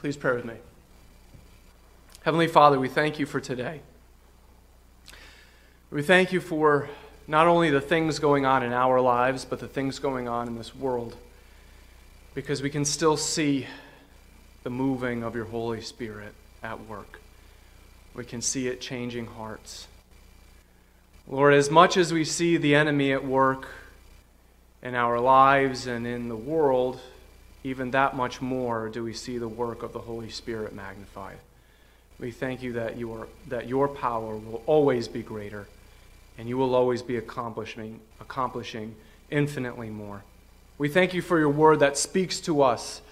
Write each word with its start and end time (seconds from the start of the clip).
Please 0.00 0.16
pray 0.16 0.34
with 0.34 0.46
me. 0.46 0.54
Heavenly 2.22 2.46
Father, 2.46 2.80
we 2.80 2.88
thank 2.88 3.18
you 3.18 3.26
for 3.26 3.38
today. 3.38 3.82
We 5.90 6.00
thank 6.00 6.32
you 6.32 6.40
for 6.40 6.88
not 7.26 7.46
only 7.46 7.68
the 7.68 7.82
things 7.82 8.18
going 8.18 8.46
on 8.46 8.62
in 8.62 8.72
our 8.72 8.98
lives, 9.02 9.44
but 9.44 9.60
the 9.60 9.68
things 9.68 9.98
going 9.98 10.26
on 10.26 10.48
in 10.48 10.56
this 10.56 10.74
world, 10.74 11.16
because 12.34 12.62
we 12.62 12.70
can 12.70 12.86
still 12.86 13.18
see 13.18 13.66
the 14.62 14.70
moving 14.70 15.22
of 15.22 15.34
your 15.34 15.44
Holy 15.44 15.82
Spirit 15.82 16.32
at 16.62 16.86
work. 16.86 17.20
We 18.14 18.24
can 18.24 18.40
see 18.40 18.68
it 18.68 18.80
changing 18.80 19.26
hearts. 19.26 19.86
Lord, 21.28 21.52
as 21.52 21.70
much 21.70 21.98
as 21.98 22.10
we 22.10 22.24
see 22.24 22.56
the 22.56 22.74
enemy 22.74 23.12
at 23.12 23.22
work 23.22 23.68
in 24.82 24.94
our 24.94 25.20
lives 25.20 25.86
and 25.86 26.06
in 26.06 26.30
the 26.30 26.36
world, 26.36 26.98
even 27.62 27.90
that 27.90 28.16
much 28.16 28.40
more 28.40 28.88
do 28.88 29.04
we 29.04 29.12
see 29.12 29.38
the 29.38 29.48
work 29.48 29.82
of 29.82 29.92
the 29.92 29.98
Holy 29.98 30.30
Spirit 30.30 30.74
magnified. 30.74 31.38
We 32.18 32.30
thank 32.30 32.62
you 32.62 32.74
that, 32.74 32.96
you 32.96 33.12
are, 33.12 33.28
that 33.48 33.68
your 33.68 33.88
power 33.88 34.36
will 34.36 34.62
always 34.66 35.08
be 35.08 35.22
greater 35.22 35.66
and 36.38 36.48
you 36.48 36.56
will 36.56 36.74
always 36.74 37.02
be 37.02 37.16
accomplishing, 37.16 38.00
accomplishing 38.20 38.94
infinitely 39.30 39.90
more. 39.90 40.22
We 40.78 40.88
thank 40.88 41.12
you 41.12 41.22
for 41.22 41.38
your 41.38 41.50
word 41.50 41.80
that 41.80 41.98
speaks 41.98 42.40
to 42.40 42.62
us 42.62 43.02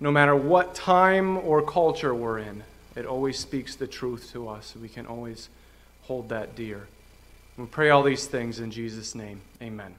no 0.00 0.10
matter 0.10 0.34
what 0.34 0.74
time 0.74 1.38
or 1.38 1.62
culture 1.62 2.14
we're 2.14 2.38
in. 2.38 2.62
It 2.96 3.06
always 3.06 3.38
speaks 3.38 3.76
the 3.76 3.86
truth 3.86 4.30
to 4.32 4.48
us. 4.48 4.74
We 4.80 4.88
can 4.88 5.06
always 5.06 5.48
hold 6.02 6.28
that 6.30 6.54
dear. 6.54 6.86
We 7.56 7.66
pray 7.66 7.90
all 7.90 8.02
these 8.02 8.26
things 8.26 8.60
in 8.60 8.70
Jesus' 8.70 9.14
name. 9.14 9.40
Amen. 9.62 9.94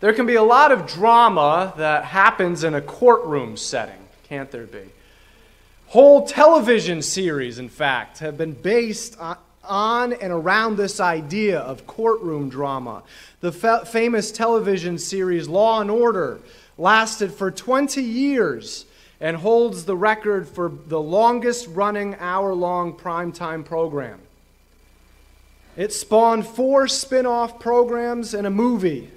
There 0.00 0.12
can 0.12 0.26
be 0.26 0.36
a 0.36 0.42
lot 0.42 0.70
of 0.70 0.86
drama 0.86 1.74
that 1.76 2.04
happens 2.04 2.62
in 2.62 2.74
a 2.74 2.80
courtroom 2.80 3.56
setting, 3.56 3.98
can't 4.28 4.50
there 4.50 4.66
be? 4.66 4.84
Whole 5.88 6.24
television 6.24 7.02
series, 7.02 7.58
in 7.58 7.68
fact, 7.68 8.18
have 8.18 8.38
been 8.38 8.52
based 8.52 9.18
on, 9.64 10.12
and 10.12 10.32
around 10.32 10.76
this 10.76 11.00
idea 11.00 11.58
of 11.58 11.86
courtroom 11.86 12.48
drama. 12.48 13.02
The 13.40 13.50
fa- 13.50 13.86
famous 13.86 14.30
television 14.30 14.98
series 14.98 15.48
Law 15.48 15.80
and 15.80 15.90
Order 15.90 16.38
lasted 16.76 17.32
for 17.32 17.50
20 17.50 18.00
years 18.00 18.84
and 19.20 19.36
holds 19.36 19.84
the 19.84 19.96
record 19.96 20.48
for 20.48 20.70
the 20.86 21.00
longest 21.00 21.66
running 21.66 22.14
hour 22.20 22.54
long 22.54 22.92
primetime 22.92 23.64
program. 23.64 24.20
It 25.76 25.92
spawned 25.92 26.46
four 26.46 26.86
spin 26.86 27.26
off 27.26 27.58
programs 27.58 28.32
and 28.32 28.46
a 28.46 28.50
movie. 28.50 29.10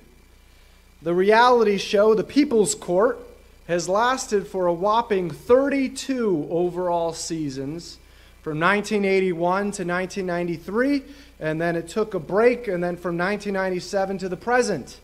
The 1.04 1.16
reality 1.16 1.80
show, 1.80 2.14
The 2.14 2.24
People's 2.24 2.76
Court, 2.76 3.20
has 3.68 3.90
lasted 3.90 4.46
for 4.46 4.68
a 4.68 4.74
whopping 4.74 5.32
32 5.32 6.48
overall 6.52 7.12
seasons 7.14 7.98
from 8.44 8.60
1981 8.60 9.62
to 9.62 9.84
1993, 9.84 11.02
and 11.40 11.60
then 11.60 11.76
it 11.76 11.88
took 11.88 12.14
a 12.14 12.20
break, 12.20 12.68
and 12.68 12.84
then 12.84 12.98
from 12.98 13.18
1997 13.18 14.20
to 14.20 14.30
the 14.30 14.38
present. 14.38 15.00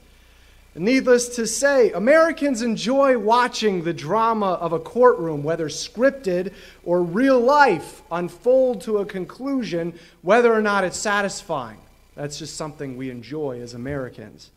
Needless 0.76 1.36
to 1.36 1.48
say, 1.48 1.92
Americans 1.92 2.62
enjoy 2.62 3.18
watching 3.18 3.84
the 3.84 3.94
drama 3.94 4.54
of 4.54 4.74
a 4.74 4.80
courtroom, 4.80 5.44
whether 5.44 5.68
scripted 5.68 6.54
or 6.86 7.02
real 7.02 7.40
life, 7.40 8.04
unfold 8.12 8.82
to 8.82 9.00
a 9.00 9.06
conclusion, 9.06 9.98
whether 10.22 10.54
or 10.54 10.62
not 10.62 10.84
it's 10.84 11.00
satisfying. 11.00 11.80
That's 12.14 12.38
just 12.38 12.56
something 12.56 12.98
we 12.98 13.10
enjoy 13.10 13.62
as 13.62 13.74
Americans. 13.74 14.52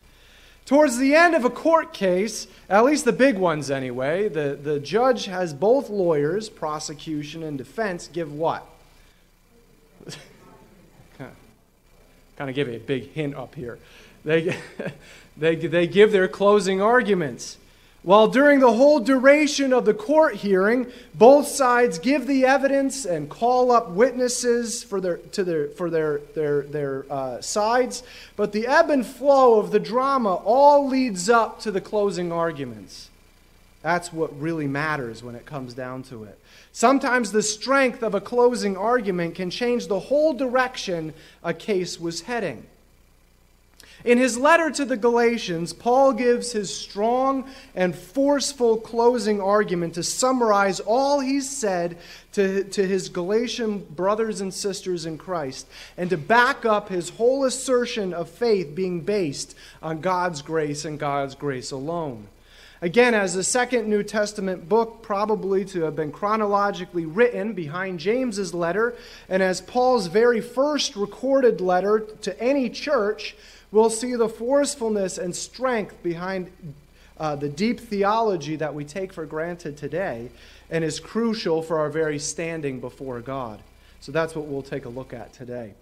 Towards 0.71 0.99
the 0.99 1.17
end 1.17 1.35
of 1.35 1.45
a 1.45 1.51
court 1.51 1.93
case, 1.93 2.47
at 2.69 2.85
least 2.85 3.05
the 3.05 3.11
big 3.11 3.37
ones 3.37 3.73
anyway, 3.73 4.29
the, 4.29 4.57
the 4.63 4.79
judge 4.79 5.25
has 5.25 5.53
both 5.53 5.91
lawyers, 5.91 6.49
prosecution 6.49 7.43
and 7.43 7.59
defense, 7.59 8.07
give 8.07 8.33
what? 8.33 8.65
kind 11.19 11.33
of 12.39 12.55
give 12.55 12.69
a 12.69 12.79
big 12.79 13.11
hint 13.11 13.35
up 13.35 13.57
here. 13.57 13.81
They, 14.25 14.57
they, 15.37 15.57
they 15.57 15.89
give 15.89 16.13
their 16.13 16.29
closing 16.29 16.81
arguments. 16.81 17.59
While 18.03 18.29
during 18.29 18.61
the 18.61 18.73
whole 18.73 18.99
duration 18.99 19.75
of 19.75 19.85
the 19.85 19.93
court 19.93 20.37
hearing, 20.37 20.87
both 21.15 21.47
sides 21.47 21.99
give 21.99 22.27
the 22.27 22.47
evidence 22.47 23.05
and 23.05 23.29
call 23.29 23.71
up 23.71 23.91
witnesses 23.91 24.83
for 24.83 25.03
their, 25.03 25.19
to 25.19 25.45
their, 25.45 25.69
for 25.69 25.91
their, 25.91 26.19
their, 26.35 26.63
their 26.63 27.05
uh, 27.11 27.43
sides, 27.43 28.03
but 28.37 28.53
the 28.53 28.67
ebb 28.67 28.89
and 28.89 29.07
flow 29.07 29.61
of 29.61 29.71
the 29.71 29.79
drama 29.79 30.37
all 30.37 30.89
leads 30.89 31.29
up 31.29 31.61
to 31.61 31.71
the 31.71 31.81
closing 31.81 32.33
arguments. 32.33 33.11
That's 33.83 34.13
what 34.13 34.39
really 34.41 34.67
matters 34.67 35.23
when 35.23 35.35
it 35.35 35.45
comes 35.45 35.75
down 35.75 36.03
to 36.05 36.25
it. 36.25 36.39
Sometimes 36.73 37.33
the 37.33 37.43
strength 37.43 38.03
of 38.03 38.15
a 38.15 38.21
closing 38.21 38.79
argument 38.79 39.35
can 39.35 39.51
change 39.51 39.89
the 39.89 40.01
whole 40.01 40.33
direction 40.33 41.13
a 41.43 41.53
case 41.53 42.01
was 42.01 42.23
heading. 42.23 42.67
In 44.05 44.17
his 44.17 44.39
letter 44.39 44.71
to 44.71 44.85
the 44.85 44.97
Galatians, 44.97 45.73
Paul 45.73 46.15
gives 46.15 46.53
his 46.53 46.75
strong 46.75 47.49
and 47.75 47.95
forceful 47.95 48.79
closing 48.79 49.41
argument 49.41 49.95
to 49.95 50.03
summarize 50.03 50.81
all 50.81 51.21
he's 51.21 51.55
said 51.55 51.99
to, 52.33 52.65
to 52.65 52.87
his 52.87 53.11
Galatian 53.11 53.81
brothers 53.91 54.41
and 54.41 54.55
sisters 54.55 55.05
in 55.05 55.19
Christ 55.19 55.67
and 55.99 56.09
to 56.11 56.17
back 56.17 56.65
up 56.65 56.89
his 56.89 57.11
whole 57.11 57.45
assertion 57.45 58.15
of 58.15 58.31
faith 58.31 58.75
being 58.75 59.01
based 59.03 59.55
on 59.83 60.01
God's 60.01 60.41
grace 60.41 60.85
and 60.85 60.99
God's 60.99 61.35
grace 61.35 61.71
alone. 61.71 62.29
Again, 62.83 63.13
as 63.13 63.35
the 63.35 63.45
second 63.45 63.91
New 63.91 64.03
Testament 64.03 64.67
book, 64.67 65.03
probably 65.03 65.67
to 65.67 65.83
have 65.83 65.95
been 65.95 66.11
chronologically 66.11 67.05
written 67.05 67.53
behind 67.53 68.01
James's 68.01 68.55
letter, 68.55 68.97
and 69.29 69.43
as 69.43 69.61
Paul's 69.61 70.07
very 70.07 70.41
first 70.41 70.97
recorded 70.97 71.61
letter 71.61 72.01
to 72.23 72.43
any 72.43 72.71
church, 72.71 73.37
we'll 73.73 73.91
see 73.91 74.15
the 74.15 74.29
forcefulness 74.29 75.19
and 75.19 75.35
strength 75.35 76.03
behind 76.03 76.51
uh, 77.19 77.37
the 77.37 77.49
deep 77.49 77.79
theology 77.79 78.57
that 78.57 78.75
we 78.75 78.85
take 78.85 79.13
for 79.13 79.27
granted 79.27 79.77
today 79.77 80.31
and 80.71 80.83
is 80.83 80.99
crucial 80.99 81.63
for 81.63 81.79
our 81.79 81.91
very 81.91 82.19
standing 82.19 82.81
before 82.81 83.21
God. 83.21 83.61
So 84.01 84.13
that's 84.13 84.35
what 84.35 84.47
we'll 84.47 84.63
take 84.63 84.87
a 84.87 84.89
look 84.89 85.13
at 85.13 85.33
today. 85.33 85.75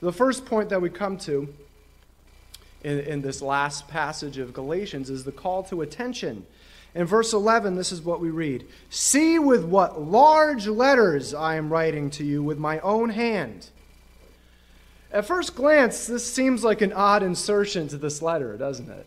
The 0.00 0.12
first 0.12 0.46
point 0.46 0.68
that 0.68 0.80
we 0.80 0.90
come 0.90 1.18
to 1.18 1.52
in, 2.84 3.00
in 3.00 3.22
this 3.22 3.42
last 3.42 3.88
passage 3.88 4.38
of 4.38 4.52
Galatians 4.52 5.10
is 5.10 5.24
the 5.24 5.32
call 5.32 5.64
to 5.64 5.82
attention. 5.82 6.46
In 6.94 7.06
verse 7.06 7.32
11, 7.32 7.74
this 7.74 7.90
is 7.90 8.02
what 8.02 8.20
we 8.20 8.30
read 8.30 8.64
See 8.90 9.38
with 9.38 9.64
what 9.64 10.00
large 10.00 10.68
letters 10.68 11.34
I 11.34 11.56
am 11.56 11.72
writing 11.72 12.10
to 12.10 12.24
you 12.24 12.42
with 12.42 12.58
my 12.58 12.78
own 12.80 13.10
hand. 13.10 13.70
At 15.14 15.26
first 15.26 15.54
glance, 15.54 16.08
this 16.08 16.30
seems 16.30 16.64
like 16.64 16.80
an 16.80 16.92
odd 16.92 17.22
insertion 17.22 17.86
to 17.88 17.96
this 17.96 18.20
letter, 18.20 18.56
doesn't 18.56 18.90
it? 18.90 19.06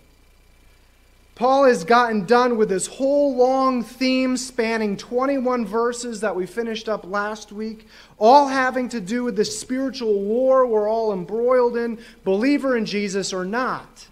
Paul 1.35 1.65
has 1.65 1.83
gotten 1.83 2.25
done 2.25 2.57
with 2.57 2.69
this 2.69 2.87
whole 2.87 3.35
long 3.35 3.83
theme 3.83 4.37
spanning 4.37 4.95
21 4.95 5.65
verses 5.65 6.21
that 6.21 6.35
we 6.35 6.45
finished 6.45 6.87
up 6.87 7.05
last 7.05 7.51
week, 7.51 7.85
all 8.17 8.47
having 8.47 8.87
to 8.89 9.01
do 9.01 9.25
with 9.25 9.35
the 9.35 9.43
spiritual 9.43 10.21
war 10.21 10.65
we're 10.65 10.89
all 10.89 11.11
embroiled 11.11 11.75
in, 11.75 11.99
believer 12.23 12.77
in 12.77 12.85
Jesus 12.85 13.33
or 13.33 13.43
not. 13.43 14.07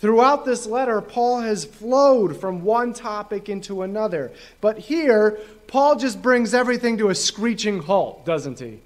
Throughout 0.00 0.44
this 0.44 0.66
letter, 0.66 1.00
Paul 1.00 1.40
has 1.40 1.64
flowed 1.64 2.38
from 2.38 2.62
one 2.62 2.92
topic 2.92 3.48
into 3.48 3.80
another. 3.82 4.30
But 4.60 4.78
here, 4.78 5.40
Paul 5.66 5.96
just 5.96 6.20
brings 6.20 6.52
everything 6.52 6.98
to 6.98 7.08
a 7.08 7.14
screeching 7.14 7.80
halt, 7.80 8.26
doesn't 8.26 8.60
he? 8.60 8.80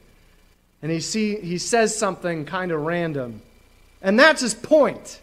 And 0.83 0.91
he, 0.91 1.01
see, 1.01 1.37
he 1.37 1.59
says 1.59 1.97
something 1.97 2.45
kind 2.45 2.73
of 2.73 2.83
random. 2.83 3.41
And 4.03 4.19
that's 4.19 4.43
his 4.43 4.55
point. 4.55 5.21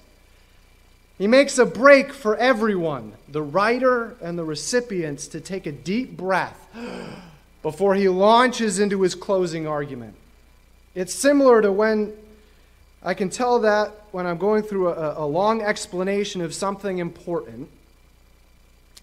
He 1.18 1.28
makes 1.28 1.58
a 1.58 1.66
break 1.66 2.14
for 2.14 2.38
everyone, 2.38 3.12
the 3.28 3.42
writer 3.42 4.16
and 4.22 4.40
the 4.40 4.46
recipients, 4.46 5.28
to 5.28 5.42
take 5.42 5.66
a 5.66 5.72
deep 5.72 6.16
breath 6.16 6.66
before 7.62 7.94
he 7.94 8.08
launches 8.08 8.80
into 8.80 9.02
his 9.02 9.16
closing 9.16 9.68
argument. 9.68 10.16
It's 10.96 11.14
similar 11.14 11.62
to 11.62 11.74
when 11.74 12.14
I 13.04 13.14
can 13.14 13.30
tell 13.30 13.60
that 13.60 13.92
when 14.12 14.26
I'm 14.26 14.38
going 14.38 14.64
through 14.64 14.90
a, 14.90 15.24
a 15.24 15.26
long 15.26 15.62
explanation 15.62 16.42
of 16.42 16.54
something 16.54 17.00
important 17.00 17.70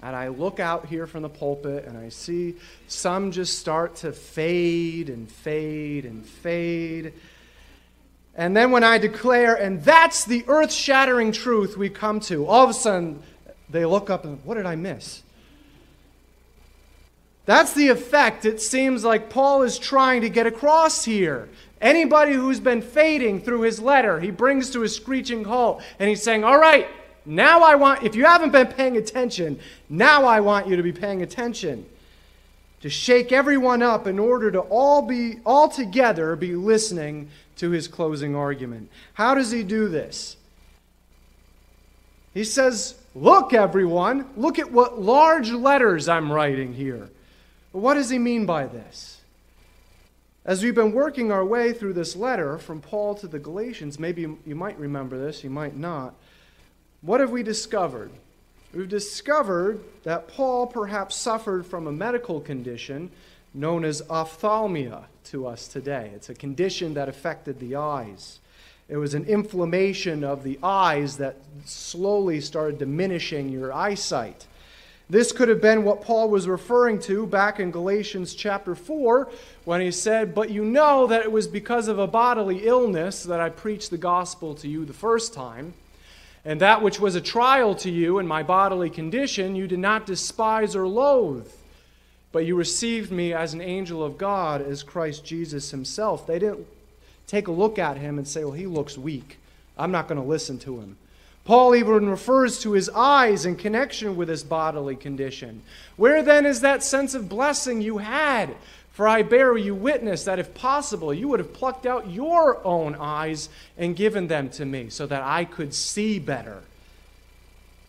and 0.03 0.15
I 0.15 0.29
look 0.29 0.61
out 0.61 0.87
here 0.87 1.07
from 1.07 1.23
the 1.23 1.29
pulpit 1.29 1.85
and 1.87 1.97
I 1.97 2.11
see 2.11 2.57
some 2.87 3.31
just 3.31 3.59
start 3.59 3.97
to 3.97 4.13
fade 4.13 5.09
and 5.09 5.31
fade 5.31 6.05
and 6.05 6.25
fade. 6.25 7.15
And 8.35 8.55
then 8.55 8.71
when 8.71 8.85
I 8.85 8.99
declare, 8.99 9.55
and 9.55 9.83
that's 9.83 10.25
the 10.25 10.45
earth 10.47 10.73
shattering 10.73 11.33
truth 11.33 11.77
we 11.77 11.89
come 11.89 12.21
to, 12.21 12.47
all 12.47 12.65
of 12.65 12.71
a 12.71 12.75
sudden 12.75 13.23
they 13.71 13.87
look 13.87 14.11
up 14.11 14.25
and, 14.25 14.45
what 14.45 14.57
did 14.57 14.67
I 14.67 14.77
miss? 14.77 15.23
That's 17.47 17.73
the 17.73 17.89
effect 17.89 18.45
it 18.45 18.61
seems 18.61 19.05
like 19.05 19.31
Paul 19.31 19.63
is 19.63 19.79
trying 19.79 20.21
to 20.23 20.29
get 20.29 20.47
across 20.47 21.05
here. 21.05 21.49
Anybody 21.81 22.33
who's 22.33 22.61
been 22.61 22.83
fading 22.83 23.41
through 23.41 23.63
his 23.63 23.81
letter, 23.81 24.21
he 24.21 24.31
brings 24.31 24.71
to 24.71 24.83
a 24.83 24.89
screeching 24.89 25.45
halt, 25.45 25.83
and 25.99 26.09
he's 26.09 26.23
saying, 26.23 26.43
All 26.43 26.59
right, 26.59 26.89
now 27.27 27.63
I 27.63 27.75
want, 27.75 28.03
if 28.05 28.15
you 28.15 28.25
haven't 28.25 28.53
been 28.53 28.69
paying 28.69 28.97
attention, 28.97 29.59
now 29.89 30.25
I 30.25 30.41
want 30.41 30.69
you 30.69 30.77
to 30.77 30.83
be 30.83 30.93
paying 30.93 31.23
attention. 31.23 31.85
to 32.83 32.91
shake 32.91 33.33
everyone 33.33 33.83
up 33.83 34.07
in 34.07 34.19
order 34.19 34.51
to 34.51 34.61
all 34.61 35.03
be 35.03 35.41
all 35.45 35.69
together 35.69 36.37
be 36.37 36.55
listening 36.55 37.29
to 37.57 37.71
his 37.71 37.89
closing 37.89 38.37
argument. 38.37 38.89
How 39.15 39.35
does 39.35 39.51
he 39.51 39.63
do 39.63 39.89
this? 39.89 40.37
He 42.35 42.45
says, 42.45 42.95
Look, 43.15 43.55
everyone, 43.55 44.27
look 44.37 44.59
at 44.59 44.71
what 44.71 45.01
large 45.01 45.51
letters 45.51 46.07
I'm 46.07 46.31
writing 46.31 46.75
here. 46.75 47.09
What 47.73 47.95
does 47.95 48.11
he 48.11 48.19
mean 48.19 48.45
by 48.45 48.67
this? 48.67 49.23
As 50.45 50.63
we've 50.63 50.75
been 50.75 50.93
working 50.93 51.33
our 51.33 51.45
way 51.45 51.73
through 51.73 51.95
this 51.95 52.15
letter 52.15 52.59
from 52.59 52.83
Paul 52.83 53.15
to 53.17 53.27
the 53.27 53.39
Galatians, 53.39 53.99
maybe 53.99 54.21
you 54.45 54.55
might 54.55 54.79
remember 54.79 55.19
this, 55.19 55.43
you 55.43 55.51
might 55.51 55.77
not. 55.77 56.15
What 57.07 57.21
have 57.21 57.31
we 57.31 57.45
discovered? 57.45 58.11
We've 58.75 58.89
discovered 58.89 59.79
that 60.03 60.27
Paul 60.27 60.67
perhaps 60.67 61.15
suffered 61.15 61.65
from 61.65 61.87
a 61.87 61.93
medical 61.93 62.41
condition 62.41 63.13
known 63.55 63.85
as 63.85 64.03
ophthalmia 64.11 65.05
to 65.27 65.47
us 65.47 65.69
today. 65.69 66.11
It's 66.17 66.31
a 66.31 66.35
condition 66.35 66.95
that 66.95 67.09
affected 67.09 67.61
the 67.61 67.77
eyes. 67.77 68.41
It 68.89 68.97
was 68.97 69.15
an 69.15 69.25
inflammation 69.27 70.25
of 70.25 70.43
the 70.43 70.59
eyes 70.65 71.19
that 71.19 71.37
slowly 71.65 72.41
started 72.41 72.81
diminishing 72.81 73.51
your 73.51 73.73
eyesight. 73.73 74.49
This 75.09 75.31
could 75.31 75.49
have 75.49 75.63
been 75.63 75.85
what 75.85 76.03
Paul 76.03 76.29
was 76.29 76.49
referring 76.49 76.99
to 77.03 77.25
back 77.25 77.61
in 77.61 77.71
Galatians 77.71 78.35
chapter 78.35 78.75
4 78.75 79.31
when 79.65 79.81
he 79.81 79.93
said, 79.93 80.35
But 80.35 80.51
you 80.51 80.65
know 80.65 81.07
that 81.07 81.23
it 81.23 81.31
was 81.31 81.47
because 81.47 81.87
of 81.87 82.01
a 82.01 82.09
bodily 82.09 82.67
illness 82.67 83.23
that 83.23 83.39
I 83.39 83.49
preached 83.49 83.91
the 83.91 83.97
gospel 83.97 84.57
to 84.57 84.67
you 84.67 84.85
the 84.85 84.93
first 84.93 85.33
time. 85.33 85.75
And 86.47 86.61
that 86.61 86.81
which 86.81 87.01
was 87.01 87.17
a 87.17 87.21
trial 87.21 87.75
to 87.75 87.91
you 87.91 88.21
in 88.21 88.27
my 88.27 88.45
bodily 88.45 88.89
condition, 88.89 89.57
you 89.57 89.67
did 89.67 89.81
not 89.81 90.07
despise 90.07 90.77
or 90.77 90.87
loathe, 90.87 91.51
but 92.31 92.47
you 92.47 92.55
received 92.55 93.11
me 93.11 93.33
as 93.33 93.53
an 93.53 93.61
angel 93.61 94.05
of 94.05 94.17
God, 94.17 94.63
as 94.63 94.85
Christ 94.85 95.25
Jesus 95.25 95.73
himself. 95.73 96.25
They 96.25 96.39
didn't 96.39 96.69
take 97.27 97.49
a 97.49 97.53
look 97.53 97.81
at 97.81 97.97
him 97.97 98.17
and 98.17 98.29
say, 98.29 98.45
well, 98.45 98.53
he 98.53 98.67
looks 98.67 98.97
weak. 98.97 99.39
I'm 99.77 99.91
not 99.91 100.07
going 100.07 100.21
to 100.21 100.27
listen 100.27 100.59
to 100.61 100.79
him. 100.79 100.97
Paul 101.45 101.75
even 101.75 102.09
refers 102.09 102.61
to 102.61 102.73
his 102.73 102.89
eyes 102.91 103.45
in 103.45 103.57
connection 103.57 104.17
with 104.17 104.29
his 104.29 104.45
bodily 104.45 104.95
condition. 104.95 105.63
Where 105.97 106.23
then 106.23 106.47
is 106.47 106.61
that 106.61 106.85
sense 106.85 107.15
of 107.15 107.29
blessing 107.29 107.81
you 107.81 107.99
had 107.99 108.55
for 108.97 109.07
I 109.07 109.21
bear 109.21 109.55
you 109.59 109.75
witness 109.75 110.25
that 110.25 110.39
if 110.39 110.55
possible, 110.55 111.13
you 111.13 111.29
would 111.29 111.39
have 111.39 111.53
plucked 111.53 111.85
out 111.85 112.11
your 112.11 112.67
own 112.67 112.95
eyes 112.95 113.51
and 113.77 113.95
given 113.95 114.27
them 114.27 114.49
to 114.53 114.65
me 114.65 114.89
so 114.89 115.07
that 115.07 115.23
I 115.23 115.45
could 115.45 115.75
see 115.75 116.19
better. 116.19 116.63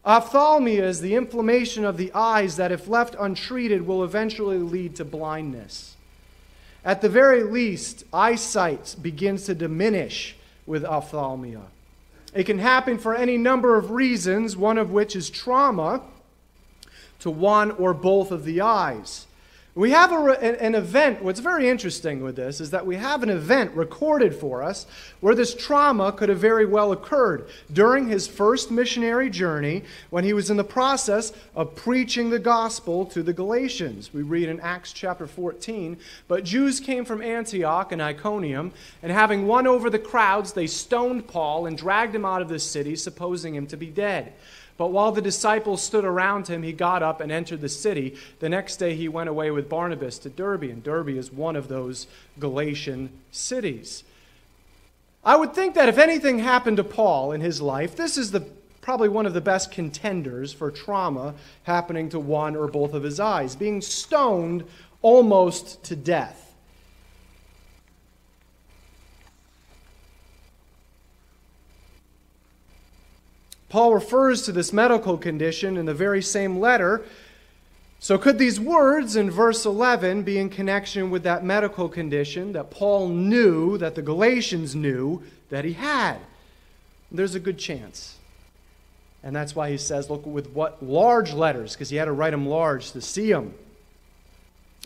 Ophthalmia 0.06 0.84
is 0.84 1.00
the 1.00 1.16
inflammation 1.16 1.86
of 1.86 1.96
the 1.96 2.12
eyes 2.14 2.58
that, 2.58 2.74
if 2.74 2.90
left 2.90 3.16
untreated, 3.18 3.88
will 3.88 4.04
eventually 4.04 4.58
lead 4.58 4.98
to 4.98 5.06
blindness. 5.06 5.96
At 6.84 7.02
the 7.02 7.08
very 7.08 7.42
least, 7.42 8.04
eyesight 8.12 8.98
begins 9.02 9.46
to 9.46 9.56
diminish 9.56 10.36
with 10.66 10.84
ophthalmia. 10.84 11.62
It 12.34 12.44
can 12.44 12.60
happen 12.60 12.98
for 12.98 13.16
any 13.16 13.38
number 13.38 13.78
of 13.78 13.92
reasons, 13.92 14.58
one 14.58 14.78
of 14.78 14.92
which 14.92 15.16
is 15.16 15.30
trauma 15.30 16.02
to 17.20 17.30
one 17.30 17.72
or 17.72 17.94
both 17.94 18.30
of 18.30 18.44
the 18.44 18.60
eyes. 18.60 19.27
We 19.78 19.92
have 19.92 20.12
a, 20.12 20.64
an 20.64 20.74
event. 20.74 21.22
What's 21.22 21.40
very 21.40 21.70
interesting 21.70 22.24
with 22.24 22.36
this 22.36 22.60
is 22.60 22.72
that 22.72 22.88
we 22.88 22.96
have 22.96 23.22
an 23.22 23.30
event 23.30 23.76
recorded 23.76 24.34
for 24.34 24.64
us 24.64 24.88
where 25.20 25.36
this 25.36 25.54
trauma 25.54 26.12
could 26.12 26.30
have 26.30 26.40
very 26.40 26.66
well 26.66 26.92
occurred 26.92 27.48
during 27.72 28.08
his 28.08 28.28
first 28.28 28.72
missionary 28.72 29.30
journey 29.30 29.84
when 30.10 30.24
he 30.24 30.34
was 30.34 30.50
in 30.50 30.58
the 30.58 30.64
process 30.64 31.32
of 31.54 31.76
preaching 31.76 32.32
the 32.32 32.40
gospel 32.40 33.06
to 33.06 33.22
the 33.22 33.34
Galatians. 33.34 34.12
We 34.12 34.24
read 34.24 34.50
in 34.50 34.60
Acts 34.62 34.94
chapter 34.94 35.28
14 35.28 35.96
But 36.28 36.44
Jews 36.44 36.80
came 36.80 37.06
from 37.06 37.22
Antioch 37.22 37.92
and 37.92 38.02
Iconium, 38.02 38.72
and 39.04 39.12
having 39.12 39.46
won 39.46 39.68
over 39.68 39.92
the 39.92 40.00
crowds, 40.00 40.54
they 40.54 40.66
stoned 40.66 41.28
Paul 41.28 41.68
and 41.68 41.78
dragged 41.78 42.16
him 42.16 42.26
out 42.26 42.42
of 42.42 42.50
the 42.50 42.58
city, 42.58 42.96
supposing 42.96 43.54
him 43.54 43.68
to 43.68 43.78
be 43.78 43.92
dead. 43.92 44.34
But 44.78 44.92
while 44.92 45.12
the 45.12 45.22
disciples 45.22 45.82
stood 45.82 46.06
around 46.06 46.48
him, 46.48 46.62
he 46.62 46.72
got 46.72 47.02
up 47.02 47.20
and 47.20 47.32
entered 47.32 47.62
the 47.62 47.70
city. 47.70 48.16
The 48.40 48.50
next 48.50 48.78
day 48.78 48.96
he 48.96 49.08
went 49.08 49.30
away 49.30 49.50
with 49.50 49.70
Barnabas 49.70 50.20
to 50.20 50.30
Derbe, 50.30 50.64
and 50.64 50.84
Derbe 50.84 51.10
is 51.10 51.32
one 51.32 51.56
of 51.56 51.68
those 51.68 52.06
Galatian 52.40 53.10
cities. 53.32 54.04
I 55.26 55.36
would 55.36 55.54
think 55.54 55.74
that 55.76 55.90
if 55.90 55.98
anything 55.98 56.40
happened 56.40 56.78
to 56.78 56.84
Paul 56.84 57.32
in 57.32 57.42
his 57.42 57.60
life, 57.60 57.96
this 57.96 58.18
is 58.18 58.32
the, 58.32 58.48
probably 58.82 59.10
one 59.10 59.26
of 59.26 59.34
the 59.34 59.42
best 59.42 59.72
contenders 59.72 60.54
for 60.54 60.70
trauma 60.70 61.34
happening 61.64 62.08
to 62.10 62.20
one 62.20 62.56
or 62.56 62.68
both 62.68 62.94
of 62.94 63.04
his 63.04 63.20
eyes, 63.20 63.56
being 63.56 63.82
stoned 63.82 64.64
almost 65.02 65.84
to 65.86 65.96
death. 65.96 66.47
Paul 73.70 73.94
refers 73.94 74.44
to 74.44 74.52
this 74.52 74.72
medical 74.72 75.18
condition 75.18 75.78
in 75.78 75.86
the 75.86 75.94
very 75.94 76.22
same 76.22 76.60
letter. 76.60 77.04
So, 78.00 78.18
could 78.18 78.38
these 78.38 78.60
words 78.60 79.16
in 79.16 79.30
verse 79.30 79.66
11 79.66 80.24
be 80.24 80.38
in 80.38 80.50
connection 80.50 81.10
with 81.10 81.24
that 81.24 81.44
medical 81.44 81.90
condition 81.90 82.54
that 82.54 82.70
Paul 82.70 83.10
knew, 83.10 83.78
that 83.80 83.96
the 83.96 84.02
Galatians 84.02 84.76
knew 84.76 85.24
that 85.50 85.66
he 85.66 85.74
had? 85.74 86.18
There's 87.12 87.36
a 87.36 87.40
good 87.40 87.58
chance. 87.58 88.18
And 89.24 89.36
that's 89.36 89.56
why 89.56 89.72
he 89.72 89.78
says, 89.78 90.10
look 90.10 90.26
with 90.26 90.52
what 90.52 90.82
large 90.82 91.34
letters, 91.34 91.74
because 91.74 91.90
he 91.90 91.98
had 91.98 92.06
to 92.06 92.12
write 92.12 92.32
them 92.32 92.48
large 92.48 92.92
to 92.92 93.02
see 93.02 93.32
them. 93.32 93.54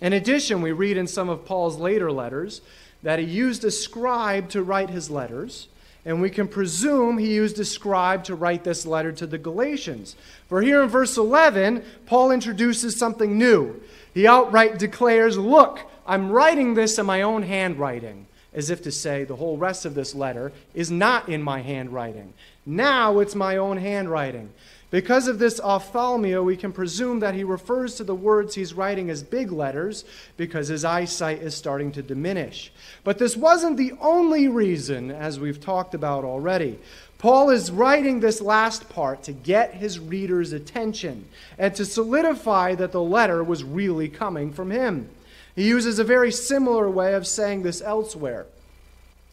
In 0.01 0.13
addition, 0.13 0.61
we 0.61 0.71
read 0.71 0.97
in 0.97 1.05
some 1.05 1.29
of 1.29 1.45
Paul's 1.45 1.77
later 1.77 2.11
letters 2.11 2.61
that 3.03 3.19
he 3.19 3.25
used 3.25 3.63
a 3.63 3.71
scribe 3.71 4.49
to 4.49 4.63
write 4.63 4.89
his 4.89 5.09
letters. 5.09 5.67
And 6.03 6.21
we 6.21 6.31
can 6.31 6.47
presume 6.47 7.17
he 7.17 7.33
used 7.33 7.59
a 7.59 7.65
scribe 7.65 8.23
to 8.23 8.35
write 8.35 8.63
this 8.63 8.85
letter 8.85 9.11
to 9.11 9.27
the 9.27 9.37
Galatians. 9.37 10.15
For 10.47 10.61
here 10.61 10.81
in 10.81 10.89
verse 10.89 11.15
11, 11.15 11.83
Paul 12.07 12.31
introduces 12.31 12.97
something 12.97 13.37
new. 13.37 13.81
He 14.13 14.25
outright 14.25 14.79
declares, 14.79 15.37
Look, 15.37 15.79
I'm 16.07 16.31
writing 16.31 16.73
this 16.73 16.97
in 16.97 17.05
my 17.05 17.21
own 17.21 17.43
handwriting, 17.43 18.25
as 18.53 18.69
if 18.69 18.81
to 18.83 18.91
say 18.91 19.23
the 19.23 19.35
whole 19.35 19.57
rest 19.57 19.85
of 19.85 19.93
this 19.93 20.15
letter 20.15 20.51
is 20.73 20.89
not 20.89 21.29
in 21.29 21.41
my 21.43 21.61
handwriting. 21.61 22.33
Now 22.65 23.19
it's 23.19 23.35
my 23.35 23.57
own 23.57 23.77
handwriting. 23.77 24.51
Because 24.91 25.29
of 25.29 25.39
this 25.39 25.61
ophthalmia, 25.61 26.43
we 26.43 26.57
can 26.57 26.73
presume 26.73 27.21
that 27.21 27.33
he 27.33 27.45
refers 27.45 27.95
to 27.95 28.03
the 28.03 28.13
words 28.13 28.53
he's 28.53 28.73
writing 28.73 29.09
as 29.09 29.23
big 29.23 29.49
letters 29.53 30.03
because 30.35 30.67
his 30.67 30.83
eyesight 30.83 31.41
is 31.41 31.55
starting 31.55 31.93
to 31.93 32.03
diminish. 32.03 32.73
But 33.05 33.17
this 33.17 33.37
wasn't 33.37 33.77
the 33.77 33.93
only 34.01 34.49
reason, 34.49 35.09
as 35.09 35.39
we've 35.39 35.61
talked 35.61 35.95
about 35.95 36.25
already. 36.25 36.77
Paul 37.19 37.51
is 37.51 37.71
writing 37.71 38.19
this 38.19 38.41
last 38.41 38.89
part 38.89 39.23
to 39.23 39.31
get 39.31 39.75
his 39.75 39.97
reader's 39.97 40.51
attention 40.51 41.25
and 41.57 41.73
to 41.75 41.85
solidify 41.85 42.75
that 42.75 42.91
the 42.91 43.01
letter 43.01 43.43
was 43.45 43.63
really 43.63 44.09
coming 44.09 44.51
from 44.51 44.71
him. 44.71 45.07
He 45.55 45.67
uses 45.67 45.99
a 45.99 46.03
very 46.03 46.33
similar 46.33 46.89
way 46.89 47.13
of 47.13 47.25
saying 47.25 47.63
this 47.63 47.81
elsewhere. 47.81 48.45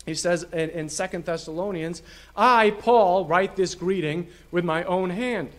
He 0.08 0.14
says 0.14 0.44
in, 0.52 0.70
in 0.70 0.88
2 0.88 1.18
Thessalonians, 1.18 2.02
I, 2.34 2.70
Paul, 2.70 3.26
write 3.26 3.56
this 3.56 3.74
greeting 3.74 4.28
with 4.50 4.64
my 4.64 4.82
own 4.84 5.10
hand. 5.10 5.50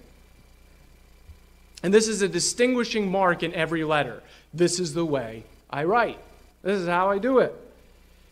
And 1.83 1.93
this 1.93 2.07
is 2.07 2.23
a 2.23 2.27
distinguishing 2.27 3.11
mark 3.11 3.43
in 3.43 3.53
every 3.53 3.83
letter. 3.83 4.23
This 4.53 4.79
is 4.79 4.95
the 4.95 5.05
way 5.05 5.43
I 5.69 5.83
write. 5.83 6.17
This 6.63 6.79
is 6.79 6.87
how 6.87 7.11
I 7.11 7.19
do 7.19 7.39
it. 7.39 7.53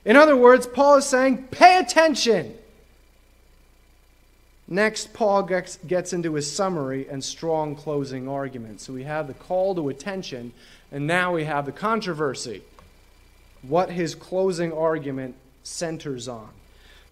In 0.05 0.15
other 0.15 0.35
words, 0.35 0.65
Paul 0.65 0.97
is 0.97 1.05
saying, 1.05 1.49
pay 1.51 1.77
attention. 1.77 2.55
Next, 4.67 5.13
Paul 5.13 5.43
gets, 5.43 5.77
gets 5.77 6.13
into 6.13 6.33
his 6.33 6.51
summary 6.51 7.07
and 7.07 7.23
strong 7.23 7.75
closing 7.75 8.27
argument. 8.27 8.81
So 8.81 8.91
we 8.91 9.03
have 9.03 9.27
the 9.27 9.33
call 9.35 9.75
to 9.75 9.89
attention, 9.89 10.51
and 10.91 11.05
now 11.05 11.35
we 11.35 11.45
have 11.45 11.67
the 11.67 11.71
controversy. 11.71 12.63
What 13.61 13.91
his 13.91 14.15
closing 14.15 14.73
argument 14.73 15.35
centers 15.67 16.27
on. 16.27 16.49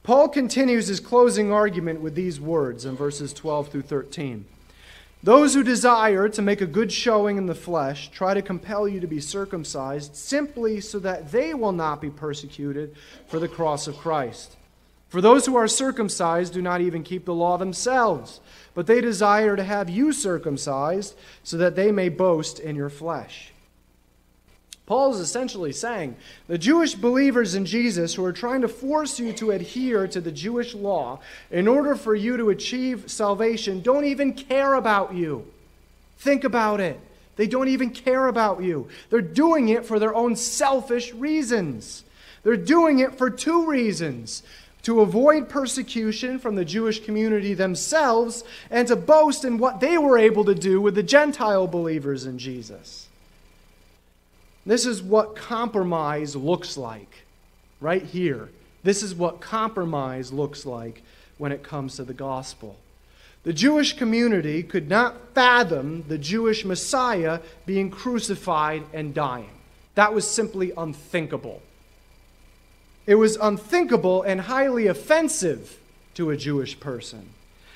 Paul 0.04 0.30
continues 0.30 0.88
his 0.88 1.00
closing 1.00 1.52
argument 1.52 2.00
with 2.00 2.16
these 2.16 2.40
words 2.40 2.86
in 2.86 2.96
verses 2.96 3.34
12 3.34 3.70
through 3.70 3.82
13. 3.84 4.46
Those 5.24 5.56
who 5.56 5.64
desire 5.64 6.30
to 6.30 6.42
make 6.44 6.62
a 6.62 6.68
good 6.68 6.92
showing 6.92 7.38
in 7.38 7.48
the 7.48 7.56
flesh 7.56 8.12
try 8.12 8.36
to 8.36 8.44
compel 8.44 8.88
you 8.88 9.00
to 9.00 9.08
be 9.08 9.20
circumcised 9.20 10.16
simply 10.16 10.80
so 10.80 11.00
that 11.00 11.32
they 11.32 11.56
will 11.56 11.72
not 11.72 12.00
be 12.00 12.12
persecuted 12.12 12.96
for 13.28 13.40
the 13.40 13.48
cross 13.48 13.88
of 13.88 13.98
Christ. 13.98 14.56
For 15.10 15.22
those 15.22 15.48
who 15.48 15.56
are 15.56 15.68
circumcised 15.68 16.54
do 16.54 16.62
not 16.62 16.82
even 16.82 17.02
keep 17.02 17.26
the 17.26 17.34
law 17.34 17.58
themselves, 17.58 18.40
but 18.76 18.86
they 18.86 19.02
desire 19.02 19.56
to 19.56 19.64
have 19.64 19.90
you 19.90 20.14
circumcised 20.14 21.16
so 21.44 21.58
that 21.58 21.76
they 21.76 21.92
may 21.92 22.10
boast 22.10 22.60
in 22.60 22.76
your 22.76 22.92
flesh. 22.92 23.52
Paul 24.86 25.14
is 25.14 25.20
essentially 25.20 25.72
saying 25.72 26.16
the 26.48 26.60
Jewish 26.60 26.94
believers 26.94 27.56
in 27.56 27.66
Jesus 27.66 28.14
who 28.14 28.24
are 28.24 28.34
trying 28.34 28.62
to 28.62 28.68
force 28.68 29.20
you 29.20 29.34
to 29.34 29.52
adhere 29.52 30.08
to 30.08 30.22
the 30.22 30.32
Jewish 30.32 30.76
law 30.76 31.20
in 31.50 31.68
order 31.68 31.96
for 31.96 32.14
you 32.14 32.38
to 32.38 32.52
achieve 32.52 33.10
salvation 33.10 33.82
don't 33.82 34.06
even 34.06 34.34
care 34.34 34.76
about 34.76 35.14
you. 35.16 35.46
Think 36.20 36.44
about 36.44 36.80
it. 36.80 37.00
They 37.36 37.48
don't 37.48 37.68
even 37.68 37.90
care 37.90 38.28
about 38.28 38.62
you. 38.64 38.88
They're 39.10 39.22
doing 39.22 39.70
it 39.70 39.86
for 39.86 40.00
their 40.00 40.14
own 40.14 40.36
selfish 40.36 41.14
reasons. 41.14 42.04
They're 42.44 42.56
doing 42.56 43.00
it 43.00 43.18
for 43.18 43.30
two 43.30 43.66
reasons 43.66 44.44
to 44.84 45.02
avoid 45.02 45.50
persecution 45.50 46.38
from 46.38 46.54
the 46.54 46.64
Jewish 46.64 47.04
community 47.04 47.56
themselves 47.56 48.44
and 48.70 48.88
to 48.88 48.96
boast 48.96 49.44
in 49.44 49.58
what 49.58 49.80
they 49.80 49.98
were 49.98 50.20
able 50.20 50.46
to 50.46 50.54
do 50.54 50.80
with 50.80 50.94
the 50.94 51.02
Gentile 51.02 51.66
believers 51.66 52.28
in 52.28 52.38
Jesus. 52.38 53.08
This 54.66 54.86
is 54.86 55.02
what 55.02 55.36
compromise 55.36 56.36
looks 56.36 56.76
like, 56.76 57.24
right 57.80 58.02
here. 58.02 58.50
This 58.84 59.04
is 59.04 59.14
what 59.14 59.42
compromise 59.42 60.32
looks 60.32 60.66
like 60.66 61.04
when 61.38 61.52
it 61.52 61.64
comes 61.64 61.96
to 61.96 62.04
the 62.04 62.14
gospel. 62.14 62.78
The 63.44 63.54
Jewish 63.54 63.94
community 63.94 64.64
could 64.64 64.90
not 64.90 65.34
fathom 65.36 66.06
the 66.08 66.18
Jewish 66.18 66.66
Messiah 66.66 67.42
being 67.68 67.92
crucified 67.92 68.84
and 68.92 69.14
dying. 69.14 69.52
That 69.94 70.14
was 70.14 70.28
simply 70.28 70.72
unthinkable. 70.76 71.62
It 73.06 73.16
was 73.16 73.38
unthinkable 73.38 74.24
and 74.24 74.42
highly 74.42 74.88
offensive 74.88 75.80
to 76.16 76.32
a 76.32 76.38
Jewish 76.38 76.80
person. 76.80 77.30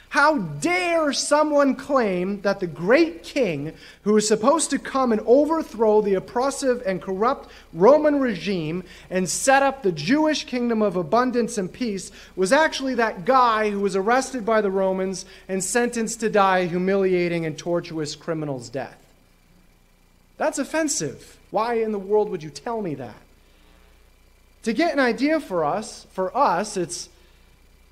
How 0.10 0.40
dare 0.40 1.14
someone 1.14 1.76
claim 1.76 2.42
that 2.42 2.60
the 2.60 2.68
great 2.68 3.22
king, 3.22 3.74
who 4.02 4.18
is 4.18 4.28
supposed 4.28 4.72
to 4.72 4.80
come 4.80 5.12
and 5.12 5.22
overthrow 5.22 6.02
the 6.02 6.16
oppressive 6.16 6.82
and 6.84 7.00
corrupt 7.00 7.52
Roman 7.74 8.20
regime 8.20 8.84
and 9.12 9.30
set 9.30 9.62
up 9.62 9.84
the 9.84 9.92
Jewish 9.92 10.46
kingdom 10.46 10.82
of 10.82 10.96
abundance 10.96 11.60
and 11.60 11.72
peace, 11.72 12.12
was 12.36 12.52
actually 12.52 12.96
that 12.96 13.24
guy 13.24 13.70
who 13.70 13.80
was 13.80 13.96
arrested 13.96 14.48
by 14.48 14.62
the 14.62 14.72
Romans 14.72 15.26
and 15.48 15.64
sentenced 15.64 16.20
to 16.22 16.30
die 16.30 16.60
a 16.60 16.68
humiliating 16.68 17.46
and 17.46 17.56
tortuous 17.56 18.16
criminal's 18.16 18.70
death? 18.70 18.98
That's 20.38 20.58
offensive. 20.58 21.38
Why 21.52 21.76
in 21.76 21.92
the 21.92 22.00
world 22.00 22.30
would 22.30 22.42
you 22.42 22.50
tell 22.50 22.82
me 22.82 22.96
that? 22.96 23.18
To 24.64 24.74
get 24.74 24.94
an 24.94 25.00
idea 25.00 25.40
for 25.40 25.64
us, 25.64 26.08
for 26.12 26.36
us, 26.36 26.78
it's, 26.78 27.10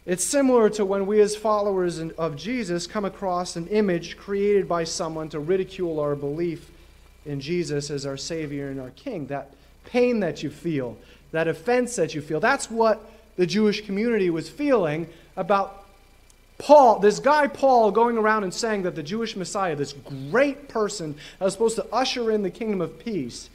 it's 0.08 0.26
similar 0.26 0.70
to 0.72 0.86
when 0.86 1.06
we 1.06 1.20
as 1.20 1.36
followers 1.36 2.00
of 2.00 2.38
Jesus 2.38 2.88
come 2.88 3.04
across 3.04 3.58
an 3.58 3.68
image 3.68 4.16
created 4.16 4.68
by 4.68 4.86
someone 4.86 5.28
to 5.30 5.40
ridicule 5.40 6.00
our 6.00 6.16
belief 6.16 6.72
in 7.26 7.42
Jesus 7.42 7.92
as 7.92 8.06
our 8.06 8.16
Savior 8.16 8.70
and 8.70 8.80
our 8.80 8.92
King. 8.92 9.28
That 9.28 9.52
pain 9.84 10.22
that 10.22 10.42
you 10.42 10.50
feel, 10.50 10.98
that 11.32 11.50
offense 11.50 11.98
that 11.98 12.16
you 12.16 12.22
feel, 12.22 12.40
that's 12.40 12.72
what 12.72 13.12
the 13.36 13.46
Jewish 13.46 13.86
community 13.86 14.30
was 14.30 14.50
feeling 14.50 15.10
about 15.36 15.84
Paul, 16.58 17.00
this 17.00 17.20
guy 17.20 17.48
Paul, 17.48 17.92
going 17.92 18.18
around 18.18 18.44
and 18.44 18.54
saying 18.54 18.84
that 18.84 18.96
the 18.96 19.04
Jewish 19.04 19.36
Messiah, 19.36 19.76
this 19.76 19.94
great 20.32 20.70
person 20.70 21.16
that 21.38 21.46
was 21.46 21.54
supposed 21.54 21.76
to 21.76 21.86
usher 21.92 22.32
in 22.32 22.44
the 22.44 22.50
kingdom 22.50 22.80
of 22.80 22.98
peace, 22.98 23.50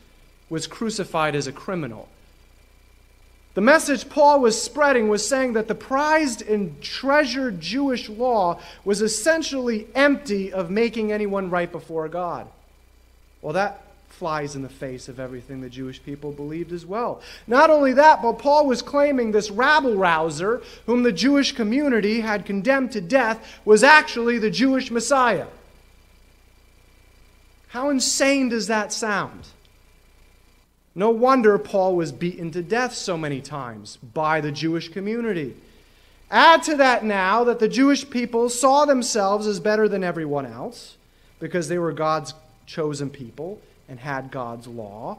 was 0.50 0.66
crucified 0.66 1.34
as 1.34 1.46
a 1.46 1.52
criminal. 1.52 2.08
The 3.54 3.60
message 3.60 4.08
Paul 4.08 4.40
was 4.40 4.60
spreading 4.60 5.08
was 5.08 5.26
saying 5.28 5.52
that 5.54 5.68
the 5.68 5.74
prized 5.74 6.40
and 6.42 6.80
treasured 6.80 7.60
Jewish 7.60 8.08
law 8.08 8.58
was 8.84 9.02
essentially 9.02 9.86
empty 9.94 10.52
of 10.52 10.70
making 10.70 11.12
anyone 11.12 11.50
right 11.50 11.70
before 11.70 12.08
God. 12.08 12.48
Well, 13.42 13.52
that 13.52 13.82
flies 14.08 14.54
in 14.54 14.62
the 14.62 14.68
face 14.68 15.08
of 15.08 15.18
everything 15.18 15.60
the 15.60 15.68
Jewish 15.68 16.02
people 16.02 16.32
believed 16.32 16.72
as 16.72 16.86
well. 16.86 17.20
Not 17.46 17.70
only 17.70 17.92
that, 17.94 18.22
but 18.22 18.38
Paul 18.38 18.66
was 18.66 18.80
claiming 18.80 19.32
this 19.32 19.50
rabble 19.50 19.96
rouser, 19.96 20.62
whom 20.86 21.02
the 21.02 21.12
Jewish 21.12 21.52
community 21.52 22.20
had 22.20 22.46
condemned 22.46 22.92
to 22.92 23.00
death, 23.00 23.60
was 23.64 23.82
actually 23.82 24.38
the 24.38 24.50
Jewish 24.50 24.90
Messiah. 24.90 25.46
How 27.68 27.90
insane 27.90 28.48
does 28.48 28.68
that 28.68 28.92
sound? 28.92 29.48
No 30.94 31.10
wonder 31.10 31.56
Paul 31.58 31.96
was 31.96 32.12
beaten 32.12 32.50
to 32.50 32.62
death 32.62 32.94
so 32.94 33.16
many 33.16 33.40
times 33.40 33.96
by 33.96 34.40
the 34.40 34.52
Jewish 34.52 34.90
community. 34.90 35.56
Add 36.30 36.62
to 36.64 36.76
that 36.76 37.04
now 37.04 37.44
that 37.44 37.58
the 37.58 37.68
Jewish 37.68 38.08
people 38.08 38.48
saw 38.48 38.84
themselves 38.84 39.46
as 39.46 39.60
better 39.60 39.88
than 39.88 40.04
everyone 40.04 40.46
else 40.46 40.96
because 41.38 41.68
they 41.68 41.78
were 41.78 41.92
God's 41.92 42.34
chosen 42.66 43.10
people 43.10 43.60
and 43.88 44.00
had 44.00 44.30
God's 44.30 44.66
law. 44.66 45.18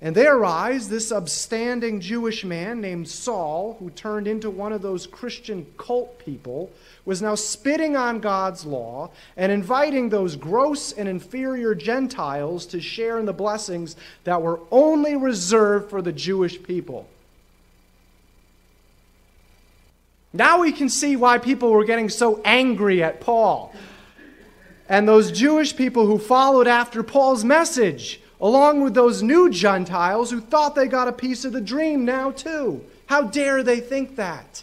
In 0.00 0.14
their 0.14 0.44
eyes, 0.44 0.88
this 0.88 1.10
upstanding 1.10 2.00
Jewish 2.00 2.44
man 2.44 2.80
named 2.80 3.08
Saul, 3.08 3.76
who 3.80 3.90
turned 3.90 4.28
into 4.28 4.48
one 4.48 4.72
of 4.72 4.80
those 4.80 5.08
Christian 5.08 5.66
cult 5.76 6.20
people, 6.20 6.70
was 7.04 7.20
now 7.20 7.34
spitting 7.34 7.96
on 7.96 8.20
God's 8.20 8.64
law 8.64 9.10
and 9.36 9.50
inviting 9.50 10.08
those 10.08 10.36
gross 10.36 10.92
and 10.92 11.08
inferior 11.08 11.74
Gentiles 11.74 12.64
to 12.66 12.80
share 12.80 13.18
in 13.18 13.26
the 13.26 13.32
blessings 13.32 13.96
that 14.22 14.40
were 14.40 14.60
only 14.70 15.16
reserved 15.16 15.90
for 15.90 16.00
the 16.00 16.12
Jewish 16.12 16.62
people. 16.62 17.08
Now 20.32 20.60
we 20.60 20.70
can 20.70 20.88
see 20.88 21.16
why 21.16 21.38
people 21.38 21.72
were 21.72 21.84
getting 21.84 22.08
so 22.08 22.40
angry 22.44 23.02
at 23.02 23.20
Paul 23.20 23.74
and 24.88 25.08
those 25.08 25.32
Jewish 25.32 25.74
people 25.74 26.06
who 26.06 26.18
followed 26.18 26.68
after 26.68 27.02
Paul's 27.02 27.44
message 27.44 28.20
along 28.40 28.82
with 28.82 28.94
those 28.94 29.22
new 29.22 29.50
Gentiles 29.50 30.30
who 30.30 30.40
thought 30.40 30.74
they 30.74 30.86
got 30.86 31.08
a 31.08 31.12
piece 31.12 31.44
of 31.44 31.52
the 31.52 31.60
dream 31.60 32.04
now, 32.04 32.30
too. 32.30 32.84
How 33.06 33.22
dare 33.22 33.62
they 33.62 33.80
think 33.80 34.16
that? 34.16 34.62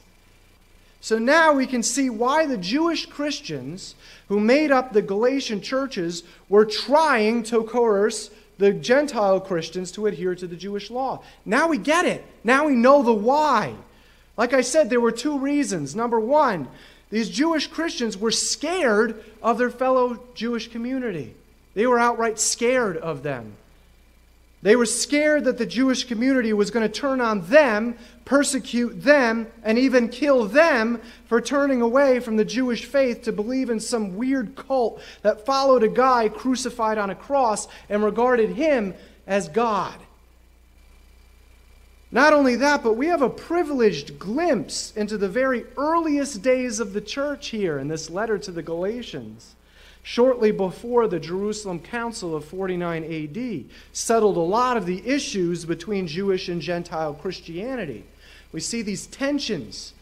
So 1.02 1.20
now 1.20 1.54
we 1.54 1.68
can 1.68 1.84
see 1.84 2.10
why 2.10 2.48
the 2.48 2.58
Jewish 2.58 3.06
Christians 3.06 3.96
who 4.28 4.40
made 4.40 4.72
up 4.72 4.92
the 4.92 5.02
Galatian 5.02 5.62
churches 5.62 6.24
were 6.50 6.66
trying 6.66 7.44
to 7.44 7.64
coerce 7.64 8.32
the 8.58 8.74
Gentile 8.74 9.40
Christians 9.40 9.92
to 9.92 10.08
adhere 10.08 10.34
to 10.36 10.48
the 10.48 10.56
Jewish 10.56 10.90
law. 10.90 11.22
Now 11.46 11.68
we 11.68 11.78
get 11.78 12.06
it. 12.06 12.26
Now 12.44 12.66
we 12.66 12.74
know 12.74 13.04
the 13.04 13.14
why. 13.14 13.76
Like 14.38 14.54
I 14.54 14.62
said, 14.62 14.90
there 14.90 15.02
were 15.02 15.12
two 15.12 15.38
reasons. 15.38 15.96
Number 15.96 16.20
one, 16.20 16.68
these 17.10 17.30
Jewish 17.30 17.68
Christians 17.68 18.18
were 18.18 18.32
scared 18.32 19.24
of 19.42 19.58
their 19.58 19.70
fellow 19.70 20.24
Jewish 20.34 20.70
community, 20.70 21.36
they 21.74 21.86
were 21.86 22.00
outright 22.00 22.40
scared 22.40 22.98
of 22.98 23.22
them. 23.22 23.54
They 24.66 24.76
were 24.76 24.88
scared 24.88 25.44
that 25.44 25.60
the 25.60 25.66
Jewish 25.68 26.06
community 26.06 26.52
was 26.52 26.72
going 26.72 26.92
to 26.92 26.92
turn 26.92 27.22
on 27.22 27.42
them, 27.50 27.96
persecute 28.26 29.04
them, 29.04 29.46
and 29.62 29.78
even 29.78 30.10
kill 30.10 30.46
them 30.46 31.02
for 31.28 31.40
turning 31.40 31.84
away 31.84 32.20
from 32.20 32.36
the 32.36 32.46
Jewish 32.46 32.86
faith 32.86 33.22
to 33.22 33.32
believe 33.32 33.70
in 33.70 33.80
some 33.80 34.16
weird 34.16 34.56
cult 34.56 35.04
that 35.22 35.46
followed 35.46 35.84
a 35.84 35.88
guy 35.88 36.30
crucified 36.30 36.98
on 36.98 37.12
a 37.12 37.16
cross 37.16 37.68
and 37.90 38.04
regarded 38.04 38.50
him 38.50 38.96
as 39.28 39.50
God. 39.50 40.00
Not 42.12 42.34
only 42.34 42.56
that, 42.56 42.82
but 42.82 42.94
we 42.94 43.06
have 43.06 43.22
a 43.22 43.30
privileged 43.30 44.18
glimpse 44.18 44.94
into 44.96 45.20
the 45.20 45.30
very 45.30 45.64
earliest 45.78 46.42
days 46.42 46.80
of 46.80 46.94
the 46.94 47.02
church 47.02 47.50
here 47.50 47.78
in 47.78 47.88
this 47.88 48.10
letter 48.10 48.40
to 48.40 48.52
the 48.52 48.64
Galatians 48.64 49.56
shortly 50.06 50.52
before 50.52 51.08
the 51.08 51.20
Jerusalem 51.20 51.80
Council 51.80 52.36
of 52.36 52.46
49 52.46 53.04
AD, 53.04 53.66
settled 53.92 54.38
a 54.38 54.40
lot 54.40 54.78
of 54.78 54.86
the 54.86 55.02
issues 55.04 55.66
between 55.66 56.06
Jewish 56.06 56.48
and 56.48 56.62
Gentile 56.62 57.16
Christianity. 57.16 58.04
We 58.52 58.60
see 58.60 58.84
these 58.84 59.08
tensions. 59.08 59.94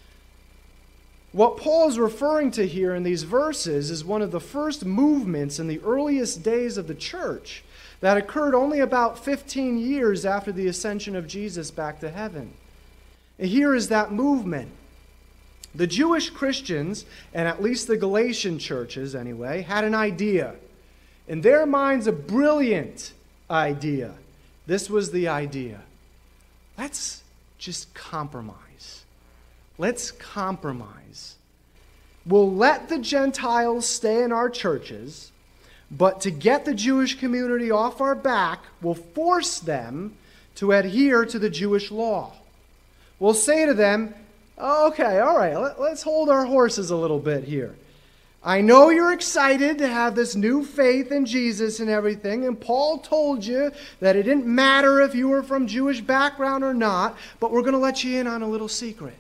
What 1.32 1.56
Paul 1.56 1.88
is 1.88 1.98
referring 1.98 2.52
to 2.52 2.68
here 2.68 2.94
in 2.94 3.04
these 3.04 3.24
verses 3.24 3.90
is 3.90 4.04
one 4.04 4.22
of 4.22 4.32
the 4.32 4.42
first 4.42 4.84
movements 4.84 5.58
in 5.58 5.68
the 5.68 5.80
earliest 5.80 6.44
days 6.44 6.78
of 6.78 6.88
the 6.88 6.96
church 6.96 7.64
that 8.02 8.18
occurred 8.18 8.54
only 8.54 8.82
about 8.82 9.24
15 9.24 9.78
years 9.78 10.26
after 10.26 10.52
the 10.52 10.68
ascension 10.68 11.16
of 11.16 11.28
Jesus 11.28 11.72
back 11.72 12.02
to 12.02 12.12
heaven. 12.12 12.54
And 13.40 13.48
here 13.48 13.74
is 13.74 13.88
that 13.88 14.12
movement. 14.12 14.70
The 15.76 15.88
Jewish 15.88 16.30
Christians, 16.30 17.06
and 17.34 17.48
at 17.48 17.62
least 17.62 17.88
the 17.88 17.98
Galatian 17.98 18.60
churches 18.60 19.16
anyway, 19.16 19.62
had 19.62 19.84
an 19.84 19.96
idea. 19.96 20.56
In 21.28 21.42
their 21.42 21.66
minds, 21.66 22.06
a 22.06 22.12
brilliant 22.12 23.14
idea. 23.50 24.14
This 24.68 24.90
was 24.90 25.12
the 25.12 25.28
idea. 25.28 25.82
Let's 26.78 27.24
just 27.58 27.94
compromise. 27.94 29.04
Let's 29.78 30.12
compromise. 30.12 31.36
We'll 32.26 32.52
let 32.52 32.90
the 32.90 33.00
Gentiles 33.00 33.88
stay 33.88 34.24
in 34.24 34.32
our 34.32 34.50
churches, 34.50 35.32
but 35.92 36.22
to 36.22 36.32
get 36.32 36.66
the 36.66 36.74
Jewish 36.74 37.20
community 37.20 37.72
off 37.72 38.00
our 38.00 38.16
back, 38.16 38.60
we'll 38.82 38.96
force 38.96 39.60
them 39.60 40.16
to 40.56 40.72
adhere 40.72 41.26
to 41.26 41.40
the 41.40 41.50
Jewish 41.50 41.92
law. 41.92 42.34
We'll 43.20 43.34
say 43.34 43.66
to 43.66 43.74
them, 43.74 44.14
Oh, 44.58 44.88
okay, 44.88 45.20
all 45.20 45.38
right, 45.38 45.56
let, 45.56 45.80
us 45.80 46.04
hold 46.04 46.30
our 46.30 46.46
horses 46.46 46.92
a 46.92 46.96
little 46.96 47.20
bit 47.20 47.44
here. 47.44 47.76
I 48.44 48.62
know 48.62 48.90
you're 48.90 49.14
excited 49.14 49.78
to 49.78 49.88
have 49.88 50.16
this 50.16 50.36
new 50.36 50.66
faith 50.66 51.12
in 51.12 51.26
Jesus 51.26 51.80
and 51.80 51.90
everything, 51.90 52.46
and 52.46 52.60
Paul 52.60 53.00
told 53.00 53.46
you 53.46 53.72
that 54.00 54.16
it 54.16 54.24
didn't 54.24 54.46
matter 54.46 55.00
if 55.02 55.16
you 55.16 55.30
were 55.30 55.44
from 55.44 55.66
Jewish 55.66 56.02
background 56.02 56.64
or 56.64 56.74
not, 56.74 57.18
but 57.40 57.52
we're 57.52 57.62
going 57.62 57.74
to 57.74 57.80
let 57.80 58.04
you 58.04 58.20
in 58.20 58.28
on 58.28 58.42
a 58.42 58.48
little 58.48 58.68
secret. 58.68 59.16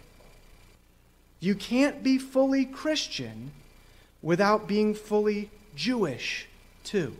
You 1.39 1.55
can't 1.55 2.03
be 2.03 2.17
fully 2.17 2.65
Christian 2.65 3.51
without 4.21 4.67
being 4.67 4.93
fully 4.93 5.49
Jewish, 5.75 6.47
too. 6.83 7.15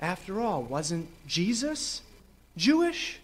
After 0.00 0.40
all, 0.40 0.62
wasn't 0.62 1.08
Jesus 1.26 2.02
Jewish? 2.56 3.20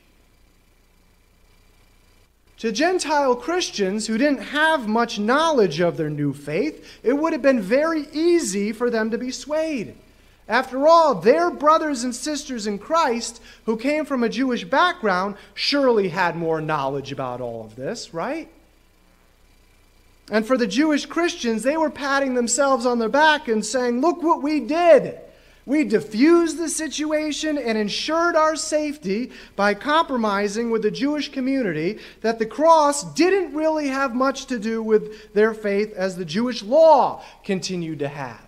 To 2.59 2.71
Gentile 2.71 3.35
Christians 3.35 4.07
who 4.07 4.17
didn't 4.17 4.43
have 4.43 4.87
much 4.87 5.19
knowledge 5.19 5.81
of 5.81 5.97
their 5.97 6.11
new 6.11 6.33
faith, 6.33 6.99
it 7.03 7.15
would 7.15 7.33
have 7.33 7.43
been 7.43 7.61
very 7.61 8.07
easy 8.13 8.73
for 8.73 8.91
them 8.91 9.11
to 9.11 9.19
be 9.19 9.31
swayed. 9.31 9.97
After 10.49 10.87
all, 10.87 11.15
their 11.15 11.51
brothers 11.51 12.05
and 12.05 12.15
sisters 12.15 12.67
in 12.67 12.79
Christ 12.79 13.41
who 13.65 13.77
came 13.77 14.05
from 14.05 14.23
a 14.23 14.29
Jewish 14.29 14.65
background 14.65 15.37
surely 15.55 16.09
had 16.09 16.37
more 16.37 16.61
knowledge 16.61 17.13
about 17.13 17.41
all 17.41 17.65
of 17.65 17.77
this, 17.77 18.13
right? 18.13 18.49
And 20.31 20.47
for 20.47 20.57
the 20.57 20.67
Jewish 20.67 21.07
Christians, 21.07 21.63
they 21.63 21.77
were 21.77 21.91
patting 21.91 22.35
themselves 22.35 22.87
on 22.87 22.99
their 22.99 23.09
back 23.09 23.49
and 23.49 23.65
saying, 23.65 24.01
Look 24.01 24.23
what 24.23 24.43
we 24.43 24.61
did. 24.61 25.19
We 25.67 25.85
diffused 25.85 26.59
the 26.59 26.69
situation 26.69 27.57
and 27.57 27.79
ensured 27.79 28.37
our 28.37 28.55
safety 28.55 29.33
by 29.57 29.73
compromising 29.73 30.71
with 30.71 30.83
the 30.83 30.91
Jewish 30.91 31.31
community 31.33 31.99
that 32.21 32.39
the 32.39 32.47
cross 32.47 33.03
didn't 33.15 33.55
really 33.55 33.89
have 33.89 34.15
much 34.15 34.45
to 34.47 34.59
do 34.59 34.83
with 34.83 35.33
their 35.33 35.55
faith 35.55 35.95
as 35.95 36.17
the 36.17 36.25
Jewish 36.27 36.63
law 36.63 37.25
continued 37.45 38.01
to 38.01 38.09
have. 38.09 38.41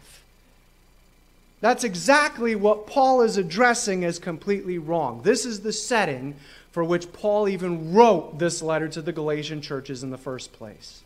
That's 1.62 1.84
exactly 1.84 2.54
what 2.54 2.86
Paul 2.86 3.22
is 3.22 3.38
addressing 3.38 4.04
as 4.04 4.18
completely 4.18 4.76
wrong. 4.76 5.22
This 5.22 5.46
is 5.46 5.60
the 5.60 5.72
setting 5.72 6.36
for 6.70 6.84
which 6.84 7.10
Paul 7.14 7.48
even 7.48 7.94
wrote 7.94 8.38
this 8.38 8.60
letter 8.60 8.88
to 8.88 9.00
the 9.00 9.12
Galatian 9.12 9.62
churches 9.62 10.02
in 10.02 10.10
the 10.10 10.18
first 10.18 10.52
place. 10.52 11.02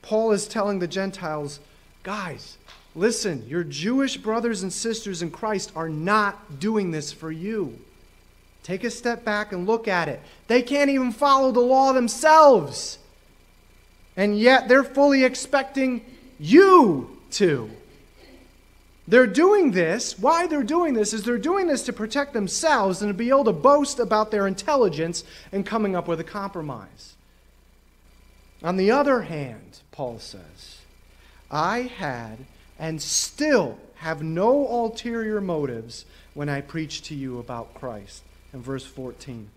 Paul 0.00 0.32
is 0.32 0.48
telling 0.48 0.78
the 0.78 0.88
Gentiles, 0.88 1.60
guys, 2.02 2.56
listen, 2.94 3.46
your 3.48 3.64
Jewish 3.64 4.16
brothers 4.16 4.62
and 4.62 4.72
sisters 4.72 5.22
in 5.22 5.30
Christ 5.30 5.72
are 5.74 5.88
not 5.88 6.60
doing 6.60 6.90
this 6.90 7.12
for 7.12 7.30
you. 7.30 7.78
Take 8.62 8.84
a 8.84 8.90
step 8.90 9.24
back 9.24 9.52
and 9.52 9.66
look 9.66 9.88
at 9.88 10.08
it. 10.08 10.20
They 10.48 10.62
can't 10.62 10.90
even 10.90 11.12
follow 11.12 11.52
the 11.52 11.60
law 11.60 11.92
themselves. 11.92 12.98
And 14.16 14.38
yet 14.38 14.68
they're 14.68 14.84
fully 14.84 15.24
expecting 15.24 16.04
you 16.38 17.20
to. 17.32 17.70
They're 19.06 19.26
doing 19.26 19.72
this. 19.72 20.18
Why 20.18 20.46
they're 20.46 20.62
doing 20.62 20.94
this 20.94 21.12
is 21.12 21.24
they're 21.24 21.36
doing 21.36 21.66
this 21.66 21.82
to 21.84 21.92
protect 21.92 22.32
themselves 22.32 23.02
and 23.02 23.10
to 23.10 23.14
be 23.14 23.28
able 23.28 23.44
to 23.44 23.52
boast 23.52 23.98
about 23.98 24.30
their 24.30 24.46
intelligence 24.46 25.24
and 25.52 25.66
coming 25.66 25.94
up 25.94 26.08
with 26.08 26.20
a 26.20 26.24
compromise. 26.24 27.14
On 28.62 28.78
the 28.78 28.90
other 28.90 29.22
hand, 29.22 29.80
Paul 29.92 30.18
says, 30.18 30.78
I 31.50 31.82
had 31.82 32.38
and 32.78 33.00
still 33.00 33.78
have 33.96 34.22
no 34.22 34.66
ulterior 34.66 35.40
motives 35.40 36.04
when 36.34 36.48
I 36.48 36.60
preach 36.60 37.02
to 37.02 37.14
you 37.14 37.38
about 37.38 37.74
Christ. 37.74 38.22
In 38.52 38.62
verse 38.62 38.86
14. 38.86 39.48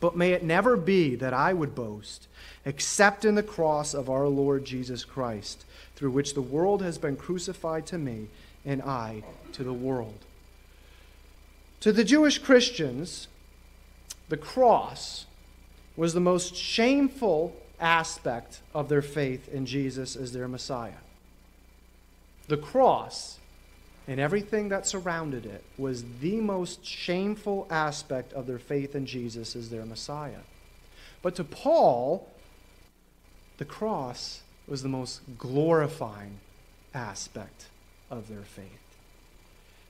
But 0.00 0.16
may 0.16 0.32
it 0.32 0.42
never 0.42 0.76
be 0.76 1.14
that 1.16 1.32
I 1.32 1.52
would 1.52 1.74
boast 1.74 2.26
except 2.64 3.24
in 3.24 3.36
the 3.36 3.42
cross 3.42 3.94
of 3.94 4.10
our 4.10 4.26
Lord 4.26 4.64
Jesus 4.64 5.04
Christ 5.04 5.64
through 5.94 6.10
which 6.10 6.34
the 6.34 6.42
world 6.42 6.82
has 6.82 6.98
been 6.98 7.16
crucified 7.16 7.86
to 7.86 7.96
me, 7.96 8.26
and 8.64 8.82
I 8.82 9.22
to 9.52 9.64
the 9.64 9.72
world. 9.72 10.18
To 11.80 11.92
the 11.92 12.04
Jewish 12.04 12.38
Christians, 12.38 13.28
the 14.28 14.36
cross 14.36 15.26
was 15.96 16.12
the 16.12 16.20
most 16.20 16.56
shameful 16.56 17.56
aspect 17.80 18.60
of 18.74 18.88
their 18.88 19.02
faith 19.02 19.48
in 19.48 19.64
Jesus 19.64 20.16
as 20.16 20.32
their 20.32 20.48
Messiah. 20.48 21.05
The 22.48 22.56
cross 22.56 23.38
and 24.08 24.20
everything 24.20 24.68
that 24.68 24.86
surrounded 24.86 25.46
it 25.46 25.64
was 25.76 26.04
the 26.20 26.40
most 26.40 26.84
shameful 26.84 27.66
aspect 27.70 28.32
of 28.32 28.46
their 28.46 28.58
faith 28.58 28.94
in 28.94 29.06
Jesus 29.06 29.56
as 29.56 29.70
their 29.70 29.84
Messiah. 29.84 30.44
But 31.22 31.34
to 31.36 31.44
Paul, 31.44 32.28
the 33.58 33.64
cross 33.64 34.42
was 34.68 34.82
the 34.82 34.88
most 34.88 35.20
glorifying 35.38 36.38
aspect 36.94 37.66
of 38.10 38.28
their 38.28 38.42
faith. 38.42 38.64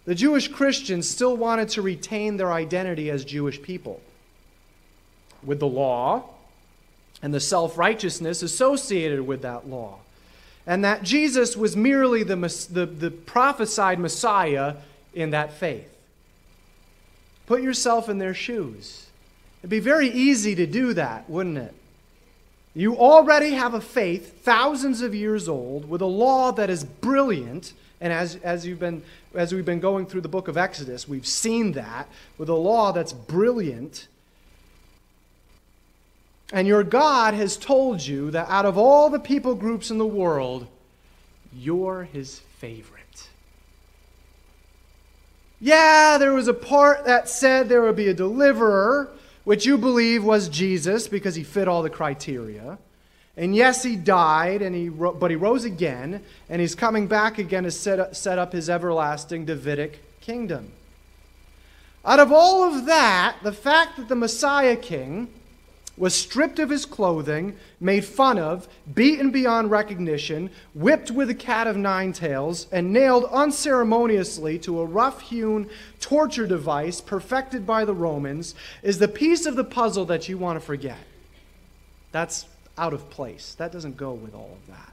The 0.06 0.14
Jewish 0.14 0.48
Christians 0.48 1.10
still 1.10 1.36
wanted 1.36 1.68
to 1.70 1.82
retain 1.82 2.36
their 2.36 2.52
identity 2.52 3.10
as 3.10 3.24
Jewish 3.24 3.60
people. 3.60 4.00
With 5.42 5.58
the 5.58 5.66
law 5.66 6.30
and 7.22 7.34
the 7.34 7.40
self 7.40 7.76
righteousness 7.76 8.42
associated 8.42 9.26
with 9.26 9.42
that 9.42 9.68
law. 9.68 9.98
And 10.66 10.84
that 10.84 11.02
Jesus 11.02 11.56
was 11.56 11.76
merely 11.76 12.22
the, 12.22 12.36
the, 12.70 12.86
the 12.86 13.10
prophesied 13.10 14.00
Messiah 14.00 14.76
in 15.14 15.30
that 15.30 15.52
faith. 15.52 15.88
Put 17.46 17.62
yourself 17.62 18.08
in 18.08 18.18
their 18.18 18.34
shoes. 18.34 19.06
It'd 19.60 19.70
be 19.70 19.78
very 19.78 20.08
easy 20.08 20.54
to 20.56 20.66
do 20.66 20.92
that, 20.94 21.30
wouldn't 21.30 21.58
it? 21.58 21.74
You 22.74 22.96
already 22.96 23.52
have 23.52 23.72
a 23.72 23.80
faith 23.80 24.42
thousands 24.42 25.00
of 25.00 25.14
years 25.14 25.48
old 25.48 25.88
with 25.88 26.02
a 26.02 26.06
law 26.06 26.52
that 26.52 26.68
is 26.68 26.84
brilliant. 26.84 27.72
And 28.02 28.12
as, 28.12 28.36
as, 28.36 28.66
you've 28.66 28.80
been, 28.80 29.02
as 29.34 29.54
we've 29.54 29.64
been 29.64 29.80
going 29.80 30.04
through 30.04 30.20
the 30.20 30.28
book 30.28 30.46
of 30.46 30.58
Exodus, 30.58 31.08
we've 31.08 31.26
seen 31.26 31.72
that 31.72 32.06
with 32.36 32.50
a 32.50 32.54
law 32.54 32.92
that's 32.92 33.14
brilliant. 33.14 34.08
And 36.52 36.68
your 36.68 36.84
God 36.84 37.34
has 37.34 37.56
told 37.56 38.06
you 38.06 38.30
that 38.30 38.48
out 38.48 38.66
of 38.66 38.78
all 38.78 39.10
the 39.10 39.18
people 39.18 39.54
groups 39.54 39.90
in 39.90 39.98
the 39.98 40.06
world, 40.06 40.66
you're 41.52 42.04
his 42.04 42.40
favorite. 42.58 43.28
Yeah, 45.60 46.18
there 46.18 46.34
was 46.34 46.48
a 46.48 46.54
part 46.54 47.04
that 47.06 47.28
said 47.28 47.68
there 47.68 47.82
would 47.82 47.96
be 47.96 48.08
a 48.08 48.14
deliverer 48.14 49.10
which 49.44 49.64
you 49.64 49.78
believe 49.78 50.22
was 50.24 50.48
Jesus 50.48 51.08
because 51.08 51.34
he 51.34 51.42
fit 51.42 51.68
all 51.68 51.82
the 51.82 51.90
criteria. 51.90 52.78
And 53.36 53.54
yes, 53.54 53.82
he 53.82 53.96
died, 53.96 54.62
and 54.62 54.74
he 54.74 54.88
but 54.88 55.30
he 55.30 55.36
rose 55.36 55.64
again, 55.64 56.22
and 56.48 56.60
he's 56.60 56.74
coming 56.74 57.06
back 57.06 57.38
again 57.38 57.64
to 57.64 57.70
set 57.70 58.00
up, 58.00 58.14
set 58.16 58.38
up 58.38 58.52
his 58.52 58.70
everlasting 58.70 59.44
Davidic 59.44 60.00
kingdom. 60.20 60.72
Out 62.04 62.18
of 62.18 62.32
all 62.32 62.64
of 62.64 62.86
that, 62.86 63.36
the 63.42 63.52
fact 63.52 63.98
that 63.98 64.08
the 64.08 64.14
Messiah 64.14 64.76
King 64.76 65.28
was 65.96 66.14
stripped 66.14 66.58
of 66.58 66.70
his 66.70 66.84
clothing, 66.84 67.56
made 67.80 68.04
fun 68.04 68.38
of, 68.38 68.68
beaten 68.94 69.30
beyond 69.30 69.70
recognition, 69.70 70.50
whipped 70.74 71.10
with 71.10 71.30
a 71.30 71.34
cat 71.34 71.66
of 71.66 71.76
nine 71.76 72.12
tails, 72.12 72.66
and 72.70 72.92
nailed 72.92 73.24
unceremoniously 73.26 74.58
to 74.58 74.80
a 74.80 74.84
rough 74.84 75.22
hewn 75.22 75.68
torture 76.00 76.46
device 76.46 77.00
perfected 77.00 77.66
by 77.66 77.84
the 77.84 77.94
Romans, 77.94 78.54
is 78.82 78.98
the 78.98 79.08
piece 79.08 79.46
of 79.46 79.56
the 79.56 79.64
puzzle 79.64 80.04
that 80.04 80.28
you 80.28 80.36
want 80.36 80.60
to 80.60 80.64
forget. 80.64 80.98
That's 82.12 82.46
out 82.78 82.92
of 82.92 83.08
place. 83.10 83.54
That 83.54 83.72
doesn't 83.72 83.96
go 83.96 84.12
with 84.12 84.34
all 84.34 84.58
of 84.60 84.74
that. 84.74 84.92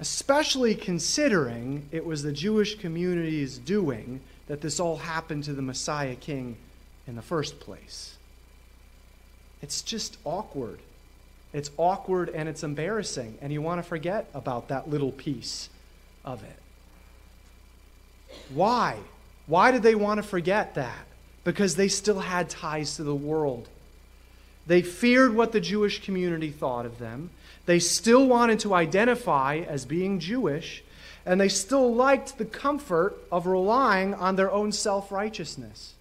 Especially 0.00 0.74
considering 0.74 1.88
it 1.92 2.04
was 2.04 2.24
the 2.24 2.32
Jewish 2.32 2.76
community's 2.76 3.58
doing 3.58 4.20
that 4.48 4.60
this 4.60 4.80
all 4.80 4.96
happened 4.96 5.44
to 5.44 5.52
the 5.52 5.62
Messiah 5.62 6.16
King 6.16 6.56
in 7.06 7.14
the 7.14 7.22
first 7.22 7.60
place. 7.60 8.16
It's 9.62 9.80
just 9.80 10.18
awkward. 10.24 10.80
It's 11.52 11.70
awkward 11.76 12.28
and 12.30 12.48
it's 12.48 12.64
embarrassing, 12.64 13.38
and 13.40 13.52
you 13.52 13.62
want 13.62 13.78
to 13.78 13.88
forget 13.88 14.28
about 14.34 14.68
that 14.68 14.90
little 14.90 15.12
piece 15.12 15.70
of 16.24 16.42
it. 16.42 16.58
Why? 18.52 18.98
Why 19.46 19.70
did 19.70 19.82
they 19.82 19.94
want 19.94 20.18
to 20.18 20.22
forget 20.22 20.74
that? 20.74 21.06
Because 21.44 21.76
they 21.76 21.88
still 21.88 22.20
had 22.20 22.48
ties 22.48 22.96
to 22.96 23.04
the 23.04 23.14
world. 23.14 23.68
They 24.66 24.82
feared 24.82 25.34
what 25.34 25.52
the 25.52 25.60
Jewish 25.60 26.04
community 26.04 26.50
thought 26.50 26.86
of 26.86 26.98
them. 26.98 27.30
They 27.66 27.78
still 27.78 28.26
wanted 28.26 28.60
to 28.60 28.74
identify 28.74 29.56
as 29.56 29.84
being 29.84 30.20
Jewish, 30.20 30.82
and 31.26 31.40
they 31.40 31.48
still 31.48 31.92
liked 31.92 32.38
the 32.38 32.44
comfort 32.44 33.16
of 33.30 33.46
relying 33.46 34.14
on 34.14 34.36
their 34.36 34.50
own 34.50 34.72
self 34.72 35.12
righteousness. 35.12 35.94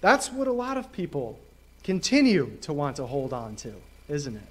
That's 0.00 0.32
what 0.32 0.48
a 0.48 0.52
lot 0.52 0.76
of 0.76 0.92
people 0.92 1.38
continue 1.84 2.56
to 2.62 2.72
want 2.72 2.96
to 2.96 3.06
hold 3.06 3.32
on 3.32 3.56
to, 3.56 3.74
isn't 4.08 4.36
it? 4.36 4.42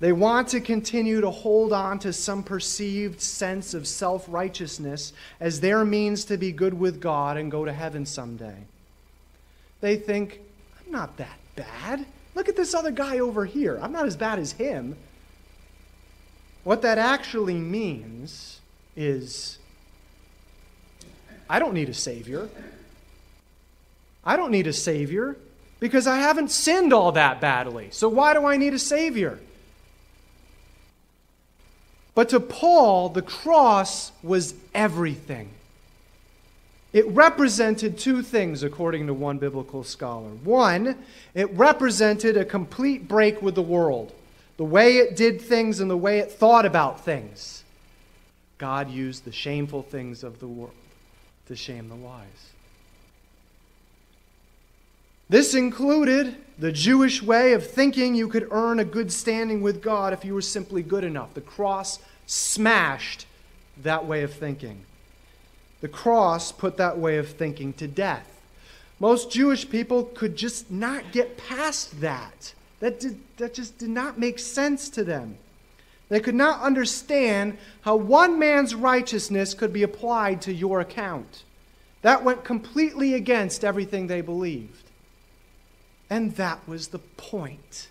They 0.00 0.12
want 0.12 0.48
to 0.48 0.60
continue 0.60 1.20
to 1.20 1.30
hold 1.30 1.72
on 1.72 1.98
to 2.00 2.12
some 2.12 2.44
perceived 2.44 3.20
sense 3.20 3.74
of 3.74 3.86
self 3.86 4.24
righteousness 4.28 5.12
as 5.40 5.60
their 5.60 5.84
means 5.84 6.24
to 6.26 6.36
be 6.36 6.52
good 6.52 6.74
with 6.74 7.00
God 7.00 7.36
and 7.36 7.50
go 7.50 7.64
to 7.64 7.72
heaven 7.72 8.06
someday. 8.06 8.56
They 9.80 9.96
think, 9.96 10.40
I'm 10.84 10.92
not 10.92 11.16
that 11.16 11.38
bad. 11.56 12.06
Look 12.36 12.48
at 12.48 12.54
this 12.54 12.74
other 12.74 12.92
guy 12.92 13.18
over 13.18 13.44
here. 13.44 13.78
I'm 13.82 13.90
not 13.90 14.06
as 14.06 14.16
bad 14.16 14.38
as 14.38 14.52
him. 14.52 14.96
What 16.62 16.82
that 16.82 16.98
actually 16.98 17.54
means 17.54 18.60
is, 18.94 19.58
I 21.50 21.58
don't 21.58 21.74
need 21.74 21.88
a 21.88 21.94
Savior. 21.94 22.48
I 24.24 24.36
don't 24.36 24.50
need 24.50 24.66
a 24.66 24.72
Savior 24.72 25.36
because 25.80 26.06
I 26.06 26.18
haven't 26.18 26.50
sinned 26.50 26.92
all 26.92 27.12
that 27.12 27.40
badly. 27.40 27.88
So 27.92 28.08
why 28.08 28.34
do 28.34 28.44
I 28.44 28.56
need 28.56 28.74
a 28.74 28.78
Savior? 28.78 29.38
But 32.14 32.30
to 32.30 32.40
Paul, 32.40 33.10
the 33.10 33.22
cross 33.22 34.10
was 34.22 34.54
everything. 34.74 35.50
It 36.92 37.06
represented 37.08 37.98
two 37.98 38.22
things, 38.22 38.62
according 38.62 39.06
to 39.06 39.14
one 39.14 39.38
biblical 39.38 39.84
scholar. 39.84 40.30
One, 40.30 40.96
it 41.34 41.50
represented 41.52 42.36
a 42.36 42.44
complete 42.44 43.06
break 43.06 43.40
with 43.42 43.54
the 43.54 43.62
world, 43.62 44.12
the 44.56 44.64
way 44.64 44.96
it 44.96 45.14
did 45.14 45.40
things 45.40 45.80
and 45.80 45.90
the 45.90 45.96
way 45.96 46.18
it 46.18 46.32
thought 46.32 46.64
about 46.66 47.04
things. 47.04 47.62
God 48.56 48.90
used 48.90 49.24
the 49.24 49.32
shameful 49.32 49.82
things 49.82 50.24
of 50.24 50.40
the 50.40 50.48
world 50.48 50.72
to 51.46 51.54
shame 51.54 51.88
the 51.88 51.94
wise. 51.94 52.24
This 55.28 55.54
included 55.54 56.36
the 56.58 56.72
Jewish 56.72 57.22
way 57.22 57.52
of 57.52 57.66
thinking 57.66 58.14
you 58.14 58.28
could 58.28 58.48
earn 58.50 58.80
a 58.80 58.84
good 58.84 59.12
standing 59.12 59.60
with 59.60 59.82
God 59.82 60.12
if 60.12 60.24
you 60.24 60.34
were 60.34 60.42
simply 60.42 60.82
good 60.82 61.04
enough. 61.04 61.34
The 61.34 61.40
cross 61.40 61.98
smashed 62.26 63.26
that 63.82 64.06
way 64.06 64.22
of 64.22 64.32
thinking. 64.32 64.80
The 65.80 65.88
cross 65.88 66.50
put 66.50 66.76
that 66.78 66.98
way 66.98 67.18
of 67.18 67.28
thinking 67.28 67.72
to 67.74 67.86
death. 67.86 68.40
Most 68.98 69.30
Jewish 69.30 69.68
people 69.68 70.04
could 70.04 70.34
just 70.34 70.70
not 70.70 71.12
get 71.12 71.36
past 71.36 72.00
that. 72.00 72.54
That, 72.80 72.98
did, 72.98 73.18
that 73.36 73.54
just 73.54 73.78
did 73.78 73.90
not 73.90 74.18
make 74.18 74.38
sense 74.38 74.88
to 74.90 75.04
them. 75.04 75.36
They 76.08 76.20
could 76.20 76.34
not 76.34 76.62
understand 76.62 77.58
how 77.82 77.96
one 77.96 78.38
man's 78.38 78.74
righteousness 78.74 79.54
could 79.54 79.72
be 79.72 79.82
applied 79.82 80.40
to 80.42 80.52
your 80.52 80.80
account. 80.80 81.44
That 82.02 82.24
went 82.24 82.44
completely 82.44 83.14
against 83.14 83.64
everything 83.64 84.06
they 84.06 84.22
believed. 84.22 84.87
And 86.10 86.36
that 86.36 86.66
was 86.66 86.88
the 86.88 86.98
point 86.98 87.88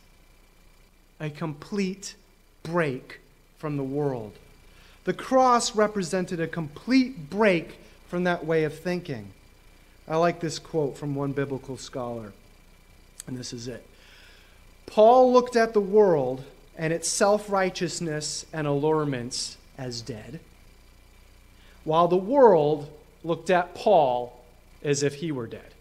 a 1.20 1.30
complete 1.30 2.16
break 2.64 3.20
from 3.58 3.78
the 3.78 3.84
world. 3.84 4.34
The 5.06 5.14
cross 5.14 5.76
represented 5.76 6.40
a 6.40 6.48
complete 6.48 7.30
break 7.30 7.80
from 8.08 8.24
that 8.26 8.46
way 8.46 8.64
of 8.66 8.78
thinking. 8.78 9.32
I 10.08 10.18
like 10.18 10.40
this 10.40 10.60
quote 10.60 10.98
from 10.98 11.16
one 11.16 11.32
biblical 11.32 11.78
scholar, 11.78 12.34
and 13.26 13.38
this 13.38 13.52
is 13.52 13.68
it. 13.68 13.86
Paul 14.86 15.34
looked 15.34 15.56
at 15.56 15.74
the 15.74 15.82
world 15.82 16.44
and 16.78 16.94
its 16.94 17.10
self 17.10 17.50
righteousness 17.50 18.46
and 18.54 18.68
allurements 18.68 19.58
as 19.78 20.02
dead, 20.02 20.40
while 21.84 22.08
the 22.08 22.16
world 22.16 22.90
looked 23.24 23.50
at 23.50 23.76
Paul 23.76 24.44
as 24.84 25.04
if 25.04 25.16
he 25.16 25.32
were 25.32 25.48
dead. 25.48 25.74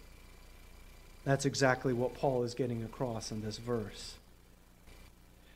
That's 1.27 1.45
exactly 1.45 1.93
what 1.93 2.15
Paul 2.15 2.45
is 2.45 2.55
getting 2.55 2.85
across 2.85 3.33
in 3.33 3.43
this 3.43 3.59
verse. 3.59 4.15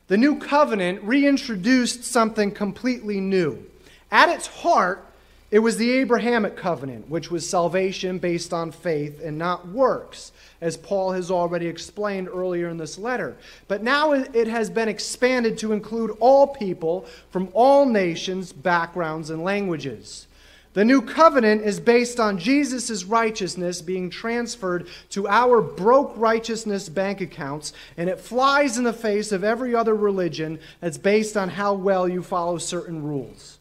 The 0.09 0.19
new 0.19 0.41
covenant 0.41 1.01
reintroduced 1.05 2.03
something 2.03 2.51
completely 2.51 3.21
new. 3.21 3.65
At 4.11 4.29
its 4.29 4.49
heart, 4.49 5.07
it 5.53 5.61
was 5.61 5.77
the 5.77 5.93
Abrahamic 5.93 6.57
covenant, 6.57 7.09
which 7.09 7.31
was 7.31 7.49
salvation 7.49 8.19
based 8.19 8.53
on 8.53 8.73
faith 8.73 9.21
and 9.23 9.39
not 9.39 9.69
works, 9.69 10.33
as 10.61 10.77
Paul 10.77 11.13
has 11.13 11.31
already 11.31 11.69
explained 11.69 12.29
earlier 12.29 12.69
in 12.69 12.77
this 12.77 12.99
letter. 12.99 13.37
But 13.69 13.85
now 13.85 14.11
it 14.13 14.49
has 14.49 14.71
been 14.71 14.89
expanded 14.89 15.57
to 15.59 15.73
include 15.73 16.17
all 16.19 16.49
people 16.49 17.07
from 17.31 17.49
all 17.53 17.87
nations, 17.87 18.53
backgrounds, 18.53 19.31
and 19.31 19.45
languages. 19.45 20.27
The 20.73 20.85
new 20.85 21.03
covenant 21.03 21.63
is 21.63 21.81
based 21.81 22.21
on 22.21 22.39
Jesus' 22.39 23.03
righteousness 23.05 23.83
being 23.83 24.09
transferred 24.09 24.87
to 25.11 25.27
our 25.27 25.61
broke 25.61 26.13
righteousness 26.17 26.89
bank 26.89 27.21
accounts, 27.21 27.73
and 27.97 28.09
it 28.09 28.21
flies 28.21 28.79
in 28.79 28.85
the 28.85 28.93
face 28.93 29.33
of 29.33 29.43
every 29.43 29.75
other 29.75 29.97
religion 29.97 30.61
that's 30.81 30.99
based 30.99 31.37
on 31.37 31.49
how 31.49 31.75
well 31.75 32.09
you 32.09 32.23
follow 32.23 32.59
certain 32.59 33.03
rules. 33.03 33.59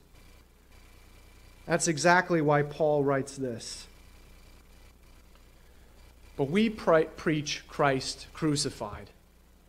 That's 1.66 1.88
exactly 1.88 2.42
why 2.42 2.62
Paul 2.62 3.04
writes 3.04 3.36
this. 3.36 3.88
But 6.38 6.52
we 6.52 6.70
pre- 6.70 7.06
preach 7.06 7.64
Christ 7.68 8.28
crucified, 8.34 9.10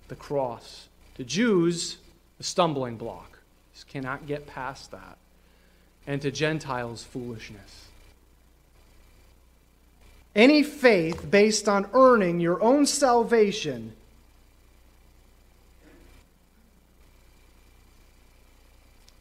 the 0.08 0.16
cross. 0.16 0.88
To 1.16 1.24
Jews, 1.24 1.96
a 2.38 2.42
stumbling 2.42 2.96
block. 2.96 3.38
Just 3.74 3.88
cannot 3.88 4.26
get 4.26 4.46
past 4.46 4.90
that 4.90 5.18
and 6.10 6.20
to 6.20 6.30
Gentiles 6.32 7.04
foolishness. 7.04 7.86
Any 10.34 10.64
faith 10.64 11.30
based 11.30 11.68
on 11.68 11.88
earning 11.92 12.40
your 12.40 12.60
own 12.60 12.84
salvation 12.84 13.92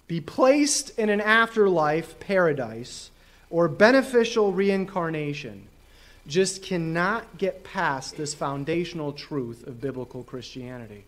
be 0.08 0.20
placed 0.20 0.98
in 0.98 1.10
an 1.10 1.22
afterlife 1.22 2.20
paradise 2.20 3.12
or 3.52 3.68
beneficial 3.68 4.52
reincarnation 4.52 5.68
just 6.26 6.64
cannot 6.64 7.38
get 7.38 7.64
past 7.64 8.18
this 8.18 8.34
foundational 8.34 9.14
truth 9.14 9.68
of 9.68 9.80
biblical 9.80 10.24
Christianity 10.24 11.04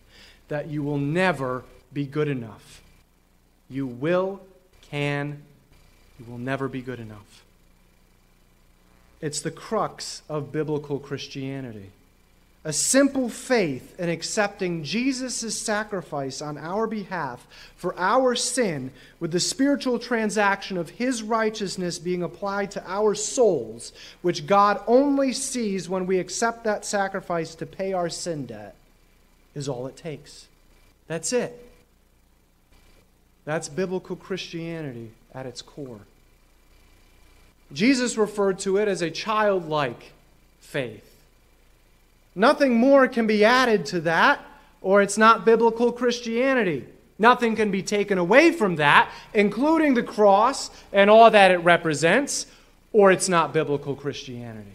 that 0.46 0.68
you 0.68 0.84
will 0.84 0.98
never 0.98 1.64
be 1.92 2.06
good 2.06 2.28
enough. 2.28 2.82
You 3.68 3.88
will, 3.88 4.42
can, 4.82 5.42
you 6.24 6.32
will 6.32 6.38
never 6.38 6.68
be 6.68 6.82
good 6.82 7.00
enough. 7.00 7.44
It's 9.20 9.40
the 9.40 9.50
crux 9.50 10.22
of 10.28 10.52
biblical 10.52 10.98
Christianity. 10.98 11.90
A 12.64 12.72
simple 12.72 13.28
faith 13.28 13.98
in 13.98 14.08
accepting 14.08 14.84
Jesus' 14.84 15.58
sacrifice 15.58 16.40
on 16.40 16.56
our 16.58 16.86
behalf 16.86 17.44
for 17.76 17.96
our 17.98 18.36
sin, 18.36 18.92
with 19.18 19.32
the 19.32 19.40
spiritual 19.40 19.98
transaction 19.98 20.76
of 20.76 20.90
his 20.90 21.24
righteousness 21.24 21.98
being 21.98 22.22
applied 22.22 22.70
to 22.72 22.84
our 22.88 23.16
souls, 23.16 23.92
which 24.22 24.46
God 24.46 24.80
only 24.86 25.32
sees 25.32 25.88
when 25.88 26.06
we 26.06 26.20
accept 26.20 26.62
that 26.64 26.84
sacrifice 26.84 27.56
to 27.56 27.66
pay 27.66 27.92
our 27.92 28.08
sin 28.08 28.46
debt, 28.46 28.76
is 29.56 29.68
all 29.68 29.88
it 29.88 29.96
takes. 29.96 30.46
That's 31.08 31.32
it. 31.32 31.68
That's 33.44 33.68
biblical 33.68 34.14
Christianity 34.14 35.10
at 35.34 35.46
its 35.46 35.62
core. 35.62 36.02
Jesus 37.72 38.16
referred 38.16 38.58
to 38.60 38.76
it 38.76 38.88
as 38.88 39.02
a 39.02 39.10
childlike 39.10 40.12
faith. 40.60 41.08
Nothing 42.34 42.74
more 42.74 43.08
can 43.08 43.26
be 43.26 43.44
added 43.44 43.86
to 43.86 44.00
that, 44.02 44.40
or 44.80 45.02
it's 45.02 45.18
not 45.18 45.44
biblical 45.44 45.92
Christianity. 45.92 46.86
Nothing 47.18 47.56
can 47.56 47.70
be 47.70 47.82
taken 47.82 48.18
away 48.18 48.52
from 48.52 48.76
that, 48.76 49.10
including 49.34 49.94
the 49.94 50.02
cross 50.02 50.70
and 50.92 51.10
all 51.10 51.30
that 51.30 51.50
it 51.50 51.58
represents, 51.58 52.46
or 52.92 53.12
it's 53.12 53.28
not 53.28 53.52
biblical 53.52 53.94
Christianity. 53.94 54.72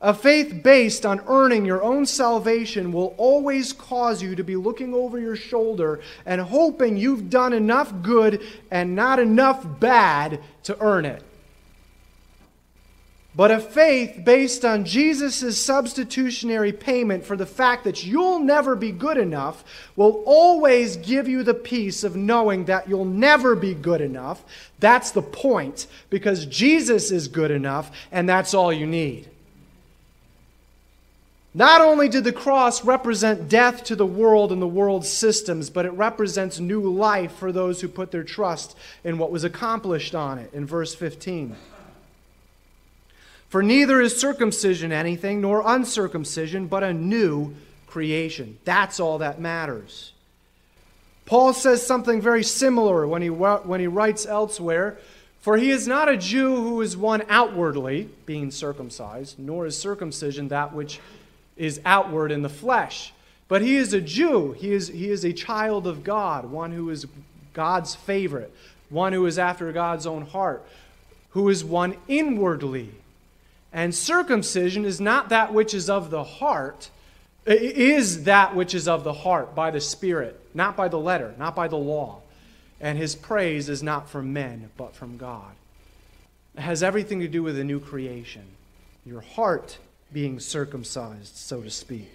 A 0.00 0.12
faith 0.12 0.62
based 0.62 1.06
on 1.06 1.22
earning 1.26 1.64
your 1.64 1.82
own 1.82 2.04
salvation 2.04 2.92
will 2.92 3.14
always 3.16 3.72
cause 3.72 4.22
you 4.22 4.36
to 4.36 4.44
be 4.44 4.54
looking 4.54 4.92
over 4.92 5.18
your 5.18 5.36
shoulder 5.36 6.00
and 6.26 6.40
hoping 6.40 6.98
you've 6.98 7.30
done 7.30 7.54
enough 7.54 7.92
good 8.02 8.42
and 8.70 8.94
not 8.94 9.18
enough 9.18 9.66
bad 9.80 10.40
to 10.64 10.76
earn 10.80 11.06
it. 11.06 11.22
But 13.36 13.50
a 13.50 13.60
faith 13.60 14.24
based 14.24 14.64
on 14.64 14.86
Jesus' 14.86 15.62
substitutionary 15.62 16.72
payment 16.72 17.22
for 17.26 17.36
the 17.36 17.44
fact 17.44 17.84
that 17.84 18.02
you'll 18.02 18.38
never 18.38 18.74
be 18.74 18.92
good 18.92 19.18
enough 19.18 19.62
will 19.94 20.22
always 20.24 20.96
give 20.96 21.28
you 21.28 21.42
the 21.42 21.52
peace 21.52 22.02
of 22.02 22.16
knowing 22.16 22.64
that 22.64 22.88
you'll 22.88 23.04
never 23.04 23.54
be 23.54 23.74
good 23.74 24.00
enough. 24.00 24.42
That's 24.80 25.10
the 25.10 25.20
point, 25.20 25.86
because 26.08 26.46
Jesus 26.46 27.10
is 27.10 27.28
good 27.28 27.50
enough, 27.50 27.90
and 28.10 28.26
that's 28.26 28.54
all 28.54 28.72
you 28.72 28.86
need. 28.86 29.28
Not 31.52 31.82
only 31.82 32.08
did 32.08 32.24
the 32.24 32.32
cross 32.32 32.86
represent 32.86 33.50
death 33.50 33.84
to 33.84 33.96
the 33.96 34.06
world 34.06 34.50
and 34.50 34.62
the 34.62 34.66
world's 34.66 35.10
systems, 35.10 35.68
but 35.68 35.84
it 35.84 35.92
represents 35.92 36.58
new 36.58 36.80
life 36.80 37.32
for 37.32 37.52
those 37.52 37.82
who 37.82 37.88
put 37.88 38.12
their 38.12 38.24
trust 38.24 38.76
in 39.04 39.18
what 39.18 39.30
was 39.30 39.44
accomplished 39.44 40.14
on 40.14 40.38
it 40.38 40.52
in 40.54 40.64
verse 40.64 40.94
15. 40.94 41.54
For 43.48 43.62
neither 43.62 44.00
is 44.00 44.18
circumcision 44.18 44.92
anything, 44.92 45.40
nor 45.40 45.62
uncircumcision, 45.64 46.66
but 46.66 46.82
a 46.82 46.92
new 46.92 47.54
creation. 47.86 48.58
That's 48.64 48.98
all 49.00 49.18
that 49.18 49.40
matters. 49.40 50.12
Paul 51.24 51.52
says 51.52 51.84
something 51.84 52.20
very 52.20 52.44
similar 52.44 53.06
when 53.06 53.22
he, 53.22 53.30
when 53.30 53.80
he 53.80 53.86
writes 53.86 54.26
elsewhere 54.26 54.98
For 55.40 55.56
he 55.56 55.70
is 55.70 55.86
not 55.86 56.08
a 56.08 56.16
Jew 56.16 56.56
who 56.56 56.80
is 56.80 56.96
one 56.96 57.22
outwardly, 57.28 58.08
being 58.26 58.50
circumcised, 58.50 59.38
nor 59.38 59.66
is 59.66 59.78
circumcision 59.78 60.48
that 60.48 60.72
which 60.72 61.00
is 61.56 61.80
outward 61.84 62.32
in 62.32 62.42
the 62.42 62.48
flesh. 62.48 63.12
But 63.48 63.62
he 63.62 63.76
is 63.76 63.92
a 63.92 64.00
Jew. 64.00 64.52
He 64.52 64.72
is, 64.72 64.88
he 64.88 65.08
is 65.08 65.24
a 65.24 65.32
child 65.32 65.86
of 65.86 66.02
God, 66.02 66.46
one 66.46 66.72
who 66.72 66.90
is 66.90 67.06
God's 67.54 67.94
favorite, 67.94 68.52
one 68.90 69.12
who 69.12 69.24
is 69.24 69.38
after 69.38 69.70
God's 69.72 70.06
own 70.06 70.22
heart, 70.22 70.66
who 71.30 71.48
is 71.48 71.64
one 71.64 71.96
inwardly 72.08 72.90
and 73.76 73.94
circumcision 73.94 74.86
is 74.86 75.02
not 75.02 75.28
that 75.28 75.52
which 75.52 75.74
is 75.74 75.90
of 75.90 76.08
the 76.08 76.24
heart, 76.24 76.88
it 77.44 77.60
is 77.60 78.24
that 78.24 78.56
which 78.56 78.74
is 78.74 78.88
of 78.88 79.04
the 79.04 79.12
heart 79.12 79.54
by 79.54 79.70
the 79.70 79.82
Spirit, 79.82 80.40
not 80.54 80.78
by 80.78 80.88
the 80.88 80.98
letter, 80.98 81.34
not 81.38 81.54
by 81.54 81.68
the 81.68 81.76
law. 81.76 82.22
And 82.80 82.96
his 82.96 83.14
praise 83.14 83.68
is 83.68 83.82
not 83.82 84.08
from 84.08 84.32
men, 84.32 84.70
but 84.78 84.94
from 84.94 85.18
God. 85.18 85.52
It 86.56 86.62
has 86.62 86.82
everything 86.82 87.20
to 87.20 87.28
do 87.28 87.42
with 87.42 87.58
a 87.58 87.64
new 87.64 87.78
creation, 87.78 88.44
your 89.04 89.20
heart 89.20 89.76
being 90.10 90.40
circumcised, 90.40 91.36
so 91.36 91.60
to 91.60 91.70
speak. 91.70 92.10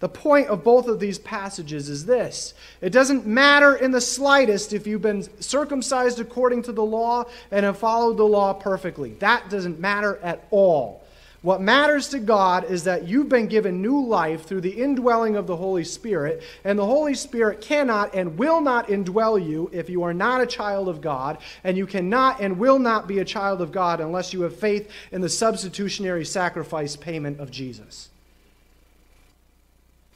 The 0.00 0.08
point 0.08 0.48
of 0.48 0.64
both 0.64 0.88
of 0.88 0.98
these 0.98 1.18
passages 1.18 1.90
is 1.90 2.06
this 2.06 2.54
it 2.80 2.90
doesn't 2.90 3.26
matter 3.26 3.76
in 3.76 3.90
the 3.90 4.00
slightest 4.00 4.72
if 4.72 4.86
you've 4.86 5.02
been 5.02 5.28
circumcised 5.42 6.20
according 6.20 6.62
to 6.62 6.72
the 6.72 6.82
law 6.82 7.26
and 7.50 7.66
have 7.66 7.76
followed 7.76 8.16
the 8.16 8.24
law 8.24 8.54
perfectly. 8.54 9.12
That 9.20 9.50
doesn't 9.50 9.78
matter 9.78 10.18
at 10.22 10.46
all. 10.50 11.01
What 11.42 11.60
matters 11.60 12.08
to 12.10 12.20
God 12.20 12.70
is 12.70 12.84
that 12.84 13.08
you've 13.08 13.28
been 13.28 13.48
given 13.48 13.82
new 13.82 14.06
life 14.06 14.46
through 14.46 14.60
the 14.60 14.80
indwelling 14.80 15.34
of 15.34 15.48
the 15.48 15.56
Holy 15.56 15.82
Spirit, 15.82 16.40
and 16.62 16.78
the 16.78 16.86
Holy 16.86 17.14
Spirit 17.14 17.60
cannot 17.60 18.14
and 18.14 18.38
will 18.38 18.60
not 18.60 18.86
indwell 18.86 19.44
you 19.44 19.68
if 19.72 19.90
you 19.90 20.04
are 20.04 20.14
not 20.14 20.40
a 20.40 20.46
child 20.46 20.88
of 20.88 21.00
God, 21.00 21.38
and 21.64 21.76
you 21.76 21.84
cannot 21.84 22.40
and 22.40 22.58
will 22.60 22.78
not 22.78 23.08
be 23.08 23.18
a 23.18 23.24
child 23.24 23.60
of 23.60 23.72
God 23.72 24.00
unless 24.00 24.32
you 24.32 24.42
have 24.42 24.54
faith 24.54 24.88
in 25.10 25.20
the 25.20 25.28
substitutionary 25.28 26.24
sacrifice 26.24 26.94
payment 26.94 27.40
of 27.40 27.50
Jesus. 27.50 28.08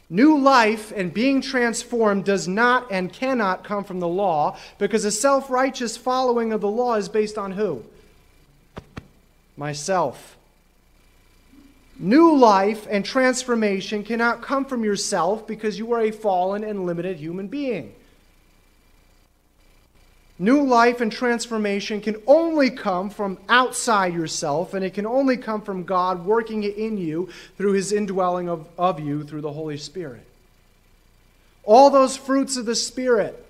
New 0.08 0.38
life 0.38 0.92
and 0.94 1.12
being 1.12 1.40
transformed 1.40 2.24
does 2.24 2.46
not 2.46 2.86
and 2.92 3.12
cannot 3.12 3.64
come 3.64 3.82
from 3.82 3.98
the 3.98 4.06
law 4.06 4.56
because 4.78 5.04
a 5.04 5.10
self 5.10 5.50
righteous 5.50 5.96
following 5.96 6.52
of 6.52 6.60
the 6.60 6.70
law 6.70 6.94
is 6.94 7.08
based 7.08 7.36
on 7.36 7.50
who? 7.50 7.84
Myself. 9.56 10.36
New 11.98 12.36
life 12.36 12.86
and 12.90 13.04
transformation 13.04 14.04
cannot 14.04 14.42
come 14.42 14.64
from 14.64 14.84
yourself 14.84 15.46
because 15.46 15.78
you 15.78 15.92
are 15.92 16.02
a 16.02 16.10
fallen 16.10 16.62
and 16.62 16.84
limited 16.84 17.16
human 17.16 17.48
being. 17.48 17.94
New 20.38 20.62
life 20.64 21.00
and 21.00 21.10
transformation 21.10 22.02
can 22.02 22.16
only 22.26 22.68
come 22.68 23.08
from 23.08 23.38
outside 23.48 24.12
yourself, 24.12 24.74
and 24.74 24.84
it 24.84 24.92
can 24.92 25.06
only 25.06 25.38
come 25.38 25.62
from 25.62 25.84
God 25.84 26.26
working 26.26 26.62
it 26.62 26.76
in 26.76 26.98
you 26.98 27.30
through 27.56 27.72
his 27.72 27.90
indwelling 27.90 28.50
of, 28.50 28.68
of 28.76 29.00
you 29.00 29.24
through 29.24 29.40
the 29.40 29.52
Holy 29.52 29.78
Spirit. 29.78 30.26
All 31.64 31.88
those 31.88 32.18
fruits 32.18 32.58
of 32.58 32.66
the 32.66 32.74
Spirit 32.74 33.42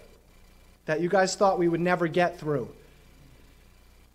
that 0.86 1.00
you 1.00 1.08
guys 1.08 1.34
thought 1.34 1.58
we 1.58 1.66
would 1.66 1.80
never 1.80 2.06
get 2.06 2.38
through, 2.38 2.68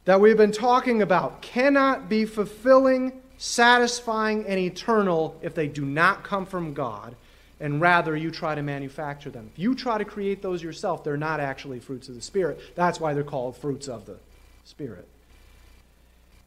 that 0.06 0.22
we've 0.22 0.38
been 0.38 0.54
talking 0.54 1.02
about, 1.02 1.42
cannot 1.42 2.08
be 2.08 2.24
fulfilling 2.24 3.22
satisfying, 3.42 4.46
and 4.46 4.60
eternal 4.60 5.36
if 5.42 5.56
they 5.56 5.68
do 5.68 5.84
not 5.84 6.24
come 6.24 6.46
from 6.46 6.76
God, 6.76 7.16
and 7.60 7.82
rather 7.82 8.16
you 8.16 8.30
try 8.30 8.54
to 8.54 8.62
manufacture 8.62 9.32
them. 9.32 9.50
If 9.52 9.58
you 9.58 9.74
try 9.74 9.98
to 9.98 10.06
create 10.06 10.44
those 10.44 10.62
yourself, 10.62 11.04
they're 11.04 11.18
not 11.18 11.40
actually 11.40 11.80
fruits 11.80 12.08
of 12.08 12.14
the 12.14 12.22
Spirit. 12.22 12.60
That's 12.76 13.00
why 13.00 13.16
they're 13.16 13.24
called 13.24 13.58
fruits 13.58 13.88
of 13.88 14.06
the 14.06 14.18
Spirit. 14.64 15.08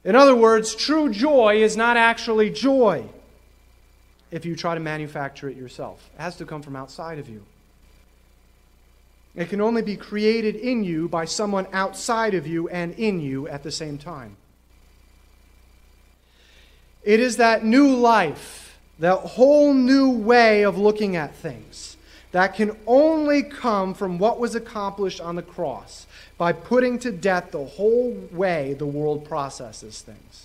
In 0.04 0.14
other 0.14 0.36
words, 0.36 0.72
true 0.72 1.10
joy 1.10 1.62
is 1.64 1.76
not 1.76 1.96
actually 1.96 2.50
joy 2.50 3.04
if 4.30 4.44
you 4.44 4.54
try 4.54 4.74
to 4.74 4.80
manufacture 4.80 5.48
it 5.48 5.56
yourself. 5.56 6.08
It 6.14 6.22
has 6.22 6.36
to 6.36 6.46
come 6.46 6.62
from 6.62 6.76
outside 6.76 7.18
of 7.18 7.28
you. 7.28 7.42
It 9.34 9.48
can 9.48 9.60
only 9.60 9.82
be 9.82 9.96
created 9.96 10.54
in 10.54 10.84
you 10.84 11.08
by 11.08 11.24
someone 11.24 11.66
outside 11.72 12.34
of 12.34 12.46
you 12.46 12.68
and 12.68 12.94
in 12.94 13.20
you 13.20 13.48
at 13.48 13.64
the 13.64 13.72
same 13.72 13.98
time. 13.98 14.36
It 17.04 17.20
is 17.20 17.36
that 17.36 17.64
new 17.64 17.94
life, 17.94 18.78
that 18.98 19.18
whole 19.18 19.74
new 19.74 20.10
way 20.10 20.62
of 20.62 20.78
looking 20.78 21.16
at 21.16 21.34
things 21.34 21.96
that 22.32 22.54
can 22.54 22.76
only 22.86 23.44
come 23.44 23.94
from 23.94 24.18
what 24.18 24.40
was 24.40 24.56
accomplished 24.56 25.20
on 25.20 25.36
the 25.36 25.42
cross 25.42 26.06
by 26.36 26.52
putting 26.52 26.98
to 26.98 27.12
death 27.12 27.52
the 27.52 27.64
whole 27.64 28.10
way 28.32 28.74
the 28.74 28.86
world 28.86 29.24
processes 29.24 30.00
things. 30.00 30.43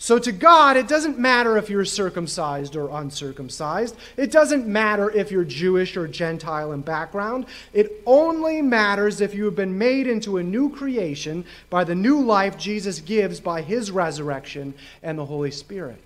So, 0.00 0.20
to 0.20 0.30
God, 0.30 0.76
it 0.76 0.86
doesn't 0.86 1.18
matter 1.18 1.58
if 1.58 1.68
you're 1.68 1.84
circumcised 1.84 2.76
or 2.76 2.88
uncircumcised. 3.00 3.96
It 4.16 4.30
doesn't 4.30 4.64
matter 4.64 5.10
if 5.10 5.32
you're 5.32 5.42
Jewish 5.42 5.96
or 5.96 6.06
Gentile 6.06 6.70
in 6.70 6.82
background. 6.82 7.46
It 7.72 8.00
only 8.06 8.62
matters 8.62 9.20
if 9.20 9.34
you 9.34 9.44
have 9.46 9.56
been 9.56 9.76
made 9.76 10.06
into 10.06 10.36
a 10.36 10.42
new 10.42 10.70
creation 10.70 11.44
by 11.68 11.82
the 11.82 11.96
new 11.96 12.20
life 12.20 12.56
Jesus 12.56 13.00
gives 13.00 13.40
by 13.40 13.60
his 13.60 13.90
resurrection 13.90 14.72
and 15.02 15.18
the 15.18 15.26
Holy 15.26 15.50
Spirit. 15.50 15.98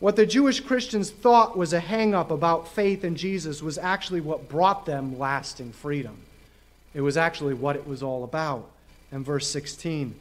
What 0.00 0.16
the 0.16 0.24
Jewish 0.26 0.60
Christians 0.60 1.10
thought 1.10 1.58
was 1.58 1.74
a 1.74 1.80
hang 1.80 2.14
up 2.14 2.30
about 2.30 2.68
faith 2.68 3.04
in 3.04 3.14
Jesus 3.14 3.62
was 3.62 3.76
actually 3.76 4.22
what 4.22 4.48
brought 4.48 4.86
them 4.86 5.18
lasting 5.18 5.72
freedom. 5.72 6.16
It 6.94 7.02
was 7.02 7.18
actually 7.18 7.54
what 7.54 7.76
it 7.76 7.86
was 7.86 8.02
all 8.02 8.24
about. 8.24 8.70
And 9.12 9.24
verse 9.24 9.48
16, 9.48 10.14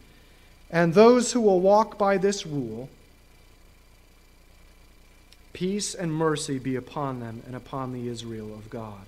and 0.71 0.93
those 0.93 1.31
who 1.31 1.41
will 1.41 1.61
walk 1.61 1.97
by 1.97 2.17
this 2.17 2.45
rule, 2.45 2.89
peace 5.53 5.95
and 5.95 6.13
mercy 6.13 6.59
be 6.59 6.75
upon 6.75 7.19
them 7.19 7.41
and 7.45 7.55
upon 7.55 7.93
the 7.93 8.07
Israel 8.07 8.53
of 8.53 8.69
God. 8.69 9.05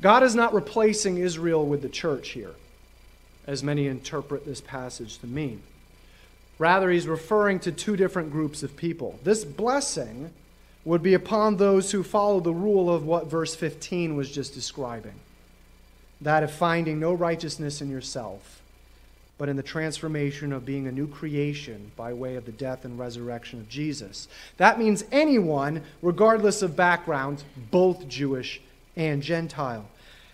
God 0.00 0.22
is 0.22 0.34
not 0.34 0.54
replacing 0.54 1.18
Israel 1.18 1.64
with 1.64 1.82
the 1.82 1.88
church 1.88 2.30
here, 2.30 2.54
as 3.46 3.62
many 3.62 3.86
interpret 3.86 4.44
this 4.44 4.60
passage 4.60 5.18
to 5.18 5.26
mean. 5.26 5.62
Rather, 6.58 6.90
he's 6.90 7.06
referring 7.06 7.58
to 7.60 7.72
two 7.72 7.96
different 7.96 8.30
groups 8.30 8.62
of 8.62 8.76
people. 8.76 9.18
This 9.24 9.44
blessing 9.44 10.30
would 10.84 11.02
be 11.02 11.14
upon 11.14 11.56
those 11.56 11.92
who 11.92 12.02
follow 12.02 12.40
the 12.40 12.52
rule 12.52 12.92
of 12.92 13.04
what 13.04 13.26
verse 13.26 13.54
15 13.54 14.16
was 14.16 14.30
just 14.30 14.54
describing 14.54 15.14
that 16.22 16.42
of 16.42 16.52
finding 16.52 17.00
no 17.00 17.14
righteousness 17.14 17.80
in 17.80 17.90
yourself 17.90 18.59
but 19.40 19.48
in 19.48 19.56
the 19.56 19.62
transformation 19.62 20.52
of 20.52 20.66
being 20.66 20.86
a 20.86 20.92
new 20.92 21.06
creation 21.06 21.90
by 21.96 22.12
way 22.12 22.34
of 22.34 22.44
the 22.44 22.52
death 22.52 22.84
and 22.84 22.98
resurrection 22.98 23.58
of 23.58 23.70
Jesus. 23.70 24.28
That 24.58 24.78
means 24.78 25.02
anyone, 25.10 25.82
regardless 26.02 26.60
of 26.60 26.76
background, 26.76 27.42
both 27.70 28.06
Jewish 28.06 28.60
and 28.96 29.22
Gentile. 29.22 29.86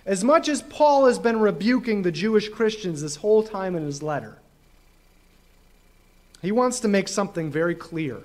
As 0.05 0.25
much 0.25 0.49
as 0.49 0.61
Paul 0.61 1.07
has 1.07 1.21
been 1.21 1.39
rebuking 1.39 2.03
the 2.03 2.11
Jewish 2.11 2.49
Christians 2.49 3.01
this 3.01 3.15
whole 3.15 3.45
time 3.45 3.77
in 3.77 3.85
his 3.85 4.03
letter, 4.03 4.39
he 6.43 6.51
wants 6.51 6.81
to 6.81 6.89
make 6.89 7.07
something 7.07 7.49
very 7.49 7.77
clear 7.77 8.23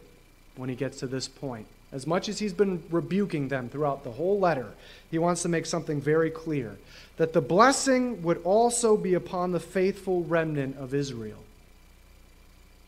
when 0.56 0.68
he 0.68 0.76
gets 0.76 0.98
to 1.02 1.06
this 1.06 1.28
point. 1.28 1.68
As 1.92 2.08
much 2.08 2.30
as 2.30 2.40
he's 2.40 2.54
been 2.54 2.84
rebuking 2.90 3.50
them 3.50 3.68
throughout 3.68 4.04
the 4.04 4.12
whole 4.12 4.40
letter, 4.40 4.72
he 5.10 5.18
wants 5.18 5.42
to 5.42 5.50
make 5.50 5.66
something 5.66 6.00
very 6.00 6.30
clear 6.30 6.78
that 7.18 7.34
the 7.34 7.42
blessing 7.42 8.24
would 8.24 8.42
also 8.44 8.96
be 8.96 9.14
upon 9.14 9.52
the 9.52 9.60
faithful 9.60 10.24
remnant 10.24 10.78
of 10.78 10.94
Israel. 10.94 11.44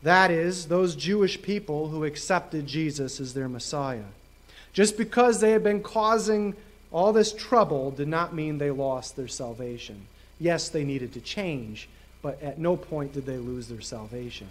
That 0.02 0.30
is, 0.30 0.66
those 0.66 0.96
Jewish 0.96 1.40
people 1.40 1.88
who 1.88 2.04
accepted 2.04 2.66
Jesus 2.66 3.20
as 3.20 3.34
their 3.34 3.48
Messiah. 3.48 4.04
Just 4.72 4.98
because 4.98 5.40
they 5.40 5.52
had 5.52 5.62
been 5.62 5.82
causing 5.82 6.54
all 6.90 7.12
this 7.12 7.32
trouble 7.32 7.90
did 7.90 8.08
not 8.08 8.34
mean 8.34 8.58
they 8.58 8.70
lost 8.70 9.16
their 9.16 9.28
salvation. 9.28 10.06
Yes, 10.38 10.68
they 10.68 10.84
needed 10.84 11.12
to 11.14 11.20
change, 11.20 11.88
but 12.24 12.42
at 12.42 12.58
no 12.58 12.74
point 12.74 13.12
did 13.12 13.26
they 13.26 13.36
lose 13.36 13.68
their 13.68 13.82
salvation. 13.82 14.48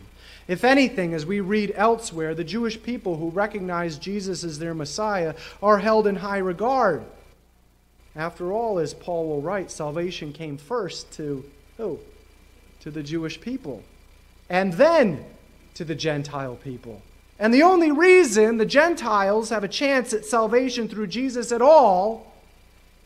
If 0.48 0.64
anything, 0.64 1.16
as 1.16 1.26
we 1.26 1.40
read 1.40 1.74
elsewhere, 1.76 2.36
the 2.36 2.44
Jewish 2.44 2.82
people 2.82 3.18
who 3.18 3.32
recognize 3.32 3.98
Jesus 3.98 4.44
as 4.44 4.60
their 4.60 4.76
Messiah 4.76 5.34
are 5.60 5.80
held 5.80 6.06
in 6.06 6.18
high 6.18 6.38
regard. 6.38 7.04
After 8.16 8.54
all, 8.54 8.78
as 8.78 8.94
Paul 8.94 9.28
will 9.28 9.42
write, 9.42 9.72
salvation 9.72 10.34
came 10.34 10.56
first 10.56 11.12
to 11.14 11.44
who? 11.78 11.98
To 12.82 12.92
the 12.92 13.02
Jewish 13.02 13.42
people, 13.42 13.82
and 14.52 14.74
then 14.74 15.26
to 15.74 15.84
the 15.84 15.96
Gentile 15.96 16.58
people. 16.58 17.02
And 17.40 17.52
the 17.52 17.64
only 17.64 17.92
reason 17.92 18.58
the 18.58 18.68
Gentiles 18.68 19.50
have 19.50 19.64
a 19.64 19.68
chance 19.68 20.14
at 20.14 20.26
salvation 20.26 20.88
through 20.88 21.08
Jesus 21.08 21.52
at 21.52 21.64
all 21.64 22.36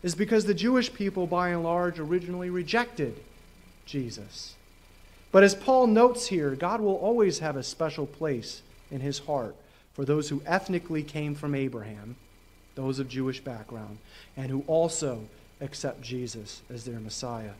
is 0.03 0.13
because 0.13 0.43
the 0.43 0.53
Jewish 0.53 0.93
people, 0.93 1.25
by 1.25 1.51
and 1.51 1.63
large, 1.63 1.99
originally 1.99 2.49
rejected 2.49 3.17
Jesus. 3.85 4.56
But 5.31 5.43
as 5.43 5.55
Paul 5.55 5.87
notes 5.87 6.27
here, 6.27 6.51
God 6.51 6.81
will 6.81 6.95
always 6.95 7.39
have 7.39 7.55
a 7.55 7.63
special 7.63 8.05
place 8.05 8.61
in 8.91 9.01
his 9.01 9.19
heart 9.19 9.55
for 9.93 10.05
those 10.05 10.29
who 10.29 10.41
ethnically 10.45 11.03
came 11.03 11.35
from 11.35 11.53
Abraham 11.53 12.15
those 12.77 12.99
of 12.99 13.09
Jewish 13.09 13.41
background, 13.41 13.97
and 14.37 14.49
who 14.49 14.63
also 14.67 15.27
accept 15.59 15.99
Jesus 16.01 16.61
as 16.69 16.85
their 16.85 16.99
Messiah. 16.99 17.53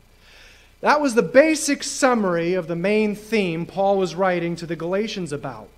That 0.81 1.01
was 1.01 1.15
the 1.15 1.23
basic 1.23 1.83
summary 1.83 2.53
of 2.53 2.67
the 2.67 2.75
main 2.75 3.15
theme 3.15 3.65
Paul 3.65 3.97
was 3.97 4.13
writing 4.13 4.55
to 4.57 4.67
the 4.67 4.75
Galatians 4.75 5.33
about. 5.33 5.69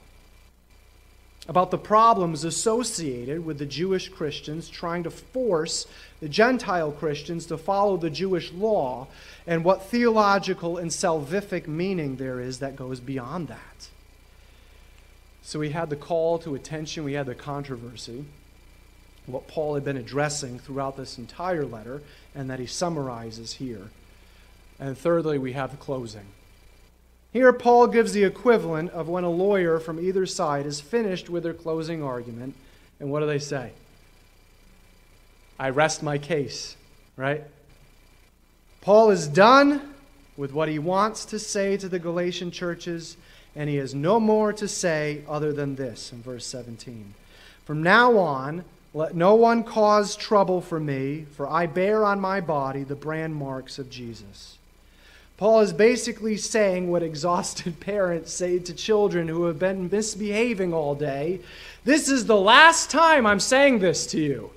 About 1.49 1.71
the 1.71 1.79
problems 1.79 2.43
associated 2.43 3.43
with 3.43 3.57
the 3.57 3.65
Jewish 3.65 4.07
Christians 4.07 4.69
trying 4.69 5.01
to 5.01 5.09
force 5.09 5.87
the 6.19 6.29
Gentile 6.29 6.91
Christians 6.91 7.47
to 7.47 7.57
follow 7.57 7.97
the 7.97 8.11
Jewish 8.11 8.51
law, 8.53 9.07
and 9.47 9.65
what 9.65 9.87
theological 9.87 10.77
and 10.77 10.91
salvific 10.91 11.67
meaning 11.67 12.17
there 12.17 12.39
is 12.39 12.59
that 12.59 12.75
goes 12.75 12.99
beyond 12.99 13.47
that. 13.47 13.89
So 15.41 15.57
we 15.57 15.71
had 15.71 15.89
the 15.89 15.95
call 15.95 16.37
to 16.37 16.53
attention, 16.53 17.03
we 17.03 17.13
had 17.13 17.25
the 17.25 17.33
controversy. 17.33 18.25
what 19.25 19.47
Paul 19.47 19.75
had 19.75 19.83
been 19.83 19.97
addressing 19.97 20.59
throughout 20.59 20.97
this 20.97 21.17
entire 21.17 21.65
letter 21.65 22.01
and 22.35 22.49
that 22.49 22.59
he 22.59 22.65
summarizes 22.65 23.53
here. 23.53 23.89
And 24.79 24.97
thirdly, 24.97 25.37
we 25.37 25.53
have 25.53 25.71
the 25.71 25.77
closing. 25.77 26.25
Here, 27.31 27.53
Paul 27.53 27.87
gives 27.87 28.13
the 28.13 28.23
equivalent 28.23 28.91
of 28.91 29.07
when 29.07 29.23
a 29.23 29.29
lawyer 29.29 29.79
from 29.79 29.99
either 29.99 30.25
side 30.25 30.65
is 30.65 30.81
finished 30.81 31.29
with 31.29 31.43
their 31.43 31.53
closing 31.53 32.01
argument. 32.01 32.55
And 32.99 33.11
what 33.11 33.19
do 33.19 33.27
they 33.27 33.39
say? 33.39 33.71
I 35.59 35.69
rest 35.69 36.01
my 36.01 36.17
case, 36.17 36.75
right? 37.17 37.43
Paul 38.81 39.11
is 39.11 39.27
done 39.27 39.93
with 40.37 40.53
what 40.53 40.69
he 40.69 40.79
wants 40.79 41.25
to 41.25 41.37
say 41.37 41.75
to 41.77 41.89
the 41.89 41.99
Galatian 41.99 42.49
churches, 42.49 43.17
and 43.55 43.69
he 43.69 43.75
has 43.75 43.93
no 43.93 44.19
more 44.19 44.53
to 44.53 44.67
say 44.67 45.21
other 45.27 45.51
than 45.51 45.75
this 45.75 46.13
in 46.13 46.23
verse 46.23 46.45
17. 46.45 47.13
From 47.65 47.83
now 47.83 48.17
on, 48.17 48.63
let 48.93 49.15
no 49.15 49.35
one 49.35 49.63
cause 49.63 50.15
trouble 50.15 50.61
for 50.61 50.79
me, 50.79 51.25
for 51.35 51.47
I 51.47 51.67
bear 51.67 52.05
on 52.05 52.19
my 52.19 52.41
body 52.41 52.83
the 52.83 52.95
brand 52.95 53.35
marks 53.35 53.77
of 53.77 53.89
Jesus. 53.89 54.58
Paul 55.39 55.61
is 55.61 55.71
basically 55.71 56.35
saying 56.35 56.91
what 56.91 57.01
exhausted 57.01 57.79
parents 57.79 58.33
say 58.33 58.59
to 58.59 58.73
children 58.73 59.29
who 59.29 59.45
have 59.45 59.57
been 59.57 59.89
misbehaving 59.89 60.73
all 60.73 60.95
day. 60.95 61.39
This 61.85 62.09
is 62.09 62.25
the 62.25 62.35
last 62.35 62.91
time 62.91 63.25
I'm 63.25 63.39
saying 63.39 63.79
this 63.79 64.05
to 64.07 64.19
you. 64.19 64.51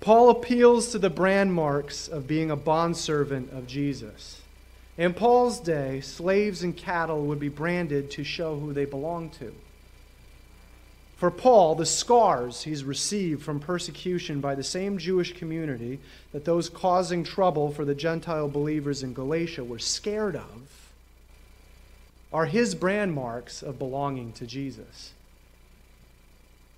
Paul 0.00 0.28
appeals 0.28 0.92
to 0.92 0.98
the 0.98 1.08
brand 1.08 1.54
marks 1.54 2.06
of 2.06 2.26
being 2.26 2.50
a 2.50 2.56
bondservant 2.56 3.50
of 3.50 3.66
Jesus. 3.66 4.42
In 4.98 5.14
Paul's 5.14 5.58
day, 5.58 6.02
slaves 6.02 6.62
and 6.62 6.76
cattle 6.76 7.24
would 7.24 7.40
be 7.40 7.48
branded 7.48 8.10
to 8.10 8.24
show 8.24 8.58
who 8.58 8.74
they 8.74 8.84
belonged 8.84 9.32
to. 9.34 9.54
For 11.20 11.30
Paul, 11.30 11.74
the 11.74 11.84
scars 11.84 12.62
he's 12.62 12.82
received 12.82 13.42
from 13.42 13.60
persecution 13.60 14.40
by 14.40 14.54
the 14.54 14.64
same 14.64 14.96
Jewish 14.96 15.34
community 15.34 16.00
that 16.32 16.46
those 16.46 16.70
causing 16.70 17.24
trouble 17.24 17.70
for 17.70 17.84
the 17.84 17.94
Gentile 17.94 18.48
believers 18.48 19.02
in 19.02 19.12
Galatia 19.12 19.62
were 19.62 19.78
scared 19.78 20.34
of 20.34 20.92
are 22.32 22.46
his 22.46 22.74
brand 22.74 23.12
marks 23.12 23.62
of 23.62 23.78
belonging 23.78 24.32
to 24.32 24.46
Jesus. 24.46 25.12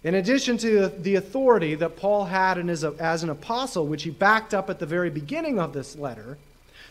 In 0.02 0.16
addition 0.16 0.58
to 0.58 0.88
the 0.88 1.14
authority 1.14 1.76
that 1.76 1.96
Paul 1.96 2.24
had 2.24 2.58
as 2.68 3.22
an 3.22 3.30
apostle, 3.30 3.86
which 3.86 4.02
he 4.02 4.10
backed 4.10 4.52
up 4.52 4.68
at 4.68 4.80
the 4.80 4.86
very 4.86 5.10
beginning 5.10 5.60
of 5.60 5.72
this 5.72 5.94
letter, 5.94 6.36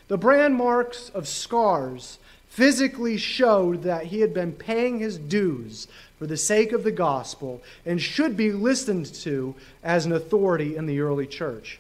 the 0.08 0.18
brand 0.18 0.56
marks 0.56 1.10
of 1.10 1.28
scars 1.28 2.18
physically 2.48 3.18
showed 3.18 3.84
that 3.84 4.06
he 4.06 4.22
had 4.22 4.34
been 4.34 4.54
paying 4.54 5.00
his 5.00 5.18
dues 5.18 5.90
for 6.22 6.28
the 6.28 6.38
sake 6.38 6.72
of 6.72 6.84
the 6.84 6.92
gospel 6.92 7.64
and 7.84 8.00
should 8.00 8.38
be 8.38 8.52
listened 8.52 9.08
to 9.08 9.56
as 9.84 10.06
an 10.06 10.12
authority 10.12 10.76
in 10.76 10.86
the 10.86 11.00
early 11.00 11.26
church. 11.26 11.80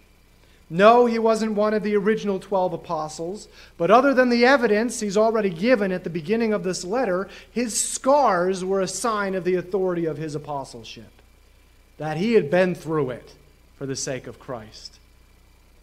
No, 0.67 1.05
he 1.05 1.19
wasn't 1.19 1.53
one 1.53 1.75
of 1.75 1.83
the 1.83 1.95
original 1.95 2.39
12 2.39 2.73
apostles, 2.73 3.47
but 3.77 3.91
other 3.91 4.15
than 4.15 4.29
the 4.29 4.43
evidence 4.43 4.99
he's 4.99 5.15
already 5.15 5.51
given 5.51 5.91
at 5.91 6.03
the 6.03 6.09
beginning 6.09 6.53
of 6.53 6.63
this 6.63 6.83
letter, 6.83 7.29
his 7.51 7.79
scars 7.79 8.65
were 8.65 8.81
a 8.81 8.87
sign 8.87 9.35
of 9.35 9.43
the 9.43 9.53
authority 9.53 10.05
of 10.05 10.17
his 10.17 10.33
apostleship 10.33 11.21
that 11.99 12.17
he 12.17 12.33
had 12.33 12.49
been 12.49 12.73
through 12.73 13.11
it 13.11 13.35
for 13.77 13.85
the 13.85 13.95
sake 13.95 14.25
of 14.25 14.39
Christ. 14.39 14.97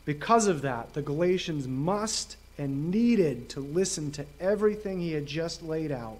Because 0.04 0.48
of 0.48 0.62
that, 0.62 0.94
the 0.94 1.02
Galatians 1.02 1.68
must 1.68 2.36
and 2.58 2.90
needed 2.90 3.48
to 3.50 3.60
listen 3.60 4.10
to 4.10 4.26
everything 4.40 4.98
he 4.98 5.12
had 5.12 5.26
just 5.26 5.62
laid 5.62 5.92
out 5.92 6.18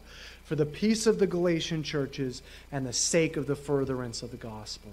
for 0.48 0.56
the 0.56 0.64
peace 0.64 1.06
of 1.06 1.18
the 1.18 1.26
Galatian 1.26 1.82
churches 1.82 2.40
and 2.72 2.86
the 2.86 2.92
sake 2.94 3.36
of 3.36 3.46
the 3.46 3.54
furtherance 3.54 4.22
of 4.22 4.30
the 4.30 4.38
gospel. 4.38 4.90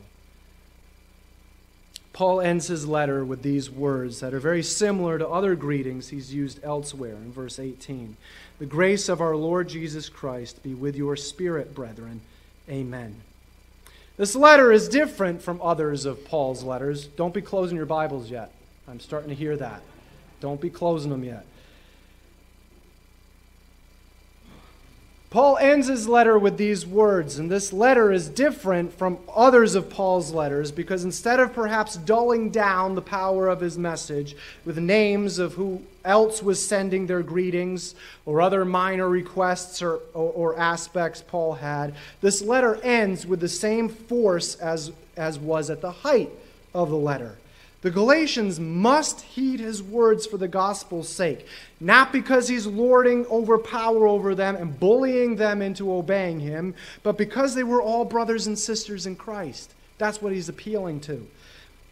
Paul 2.11 2.41
ends 2.41 2.67
his 2.67 2.85
letter 2.85 3.23
with 3.23 3.41
these 3.41 3.71
words 3.71 4.19
that 4.19 4.33
are 4.33 4.39
very 4.41 4.61
similar 4.61 5.17
to 5.17 5.25
other 5.25 5.55
greetings 5.55 6.09
he's 6.09 6.33
used 6.33 6.59
elsewhere 6.61 7.15
in 7.15 7.31
verse 7.31 7.57
18. 7.57 8.17
The 8.59 8.65
grace 8.65 9.07
of 9.07 9.21
our 9.21 9.37
Lord 9.37 9.69
Jesus 9.69 10.09
Christ 10.09 10.61
be 10.61 10.73
with 10.73 10.97
your 10.97 11.15
spirit, 11.15 11.73
brethren. 11.73 12.19
Amen. 12.69 13.21
This 14.17 14.35
letter 14.35 14.73
is 14.73 14.89
different 14.89 15.41
from 15.41 15.61
others 15.61 16.03
of 16.03 16.25
Paul's 16.25 16.63
letters. 16.63 17.07
Don't 17.07 17.33
be 17.33 17.41
closing 17.41 17.77
your 17.77 17.85
Bibles 17.85 18.29
yet. 18.29 18.51
I'm 18.89 18.99
starting 18.99 19.29
to 19.29 19.35
hear 19.35 19.55
that. 19.55 19.81
Don't 20.41 20.59
be 20.59 20.69
closing 20.69 21.11
them 21.11 21.23
yet. 21.23 21.45
Paul 25.35 25.57
ends 25.57 25.87
his 25.87 26.07
letter 26.07 26.39
with 26.39 26.55
these 26.55 26.85
words, 26.85 27.39
and 27.39 27.51
this 27.51 27.73
letter 27.73 28.09
is 28.09 28.29
different 28.29 28.97
from 28.97 29.17
others 29.35 29.75
of 29.75 29.89
Paul's 29.89 30.31
letters 30.31 30.71
because 30.71 31.03
instead 31.03 31.41
of 31.41 31.51
perhaps 31.51 31.97
dulling 31.97 32.51
down 32.51 32.95
the 32.95 33.01
power 33.01 33.49
of 33.49 33.59
his 33.59 33.77
message 33.77 34.33
with 34.63 34.77
names 34.77 35.37
of 35.37 35.55
who 35.55 35.81
else 36.05 36.41
was 36.41 36.65
sending 36.65 37.05
their 37.05 37.21
greetings 37.21 37.95
or 38.25 38.39
other 38.39 38.63
minor 38.63 39.09
requests 39.09 39.81
or, 39.81 39.95
or, 40.13 40.31
or 40.31 40.57
aspects 40.57 41.21
Paul 41.27 41.55
had, 41.55 41.95
this 42.21 42.41
letter 42.41 42.75
ends 42.81 43.27
with 43.27 43.41
the 43.41 43.49
same 43.49 43.89
force 43.89 44.55
as, 44.55 44.93
as 45.17 45.37
was 45.37 45.69
at 45.69 45.81
the 45.81 45.91
height 45.91 46.29
of 46.73 46.89
the 46.89 46.95
letter. 46.95 47.35
The 47.85 47.91
Galatians 47.91 48.59
must 48.59 49.21
heed 49.21 49.59
his 49.59 49.83
words 49.83 50.25
for 50.25 50.37
the 50.37 50.47
gospel's 50.47 51.07
sake, 51.07 51.45
not 51.79 52.11
because 52.11 52.47
he's 52.47 52.65
lording 52.65 53.27
over 53.27 53.59
power 53.59 54.07
over 54.07 54.33
them 54.33 54.55
and 54.55 54.79
bullying 54.79 55.35
them 55.35 55.61
into 55.61 55.93
obeying 55.93 56.39
him, 56.39 56.73
but 57.03 57.15
because 57.15 57.53
they 57.53 57.61
were 57.61 57.83
all 57.83 58.03
brothers 58.03 58.47
and 58.47 58.57
sisters 58.57 59.05
in 59.05 59.15
Christ. 59.15 59.75
That's 59.99 60.19
what 60.19 60.33
he's 60.33 60.49
appealing 60.49 61.01
to. 61.01 61.27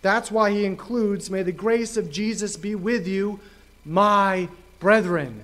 That's 0.02 0.32
why 0.32 0.50
he 0.50 0.66
includes, 0.66 1.30
May 1.30 1.44
the 1.44 1.52
grace 1.52 1.96
of 1.96 2.10
Jesus 2.10 2.58
be 2.58 2.74
with 2.74 3.08
you, 3.08 3.40
my 3.86 4.50
brethren. 4.80 5.44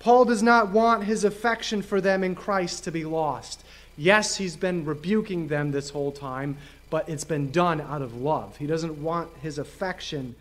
Paul 0.00 0.24
does 0.24 0.42
not 0.42 0.70
want 0.70 1.04
his 1.04 1.22
affection 1.22 1.82
for 1.82 2.00
them 2.00 2.24
in 2.24 2.34
Christ 2.34 2.82
to 2.82 2.90
be 2.90 3.04
lost. 3.04 3.62
Yes, 3.96 4.36
he's 4.36 4.56
been 4.56 4.84
rebuking 4.84 5.46
them 5.46 5.70
this 5.70 5.90
whole 5.90 6.10
time, 6.10 6.56
but 6.90 7.08
it's 7.08 7.24
been 7.24 7.50
done 7.50 7.80
out 7.80 8.02
of 8.02 8.20
love. 8.20 8.56
He 8.56 8.66
doesn't 8.66 9.00
want 9.00 9.30
his 9.38 9.58
affection 9.58 10.34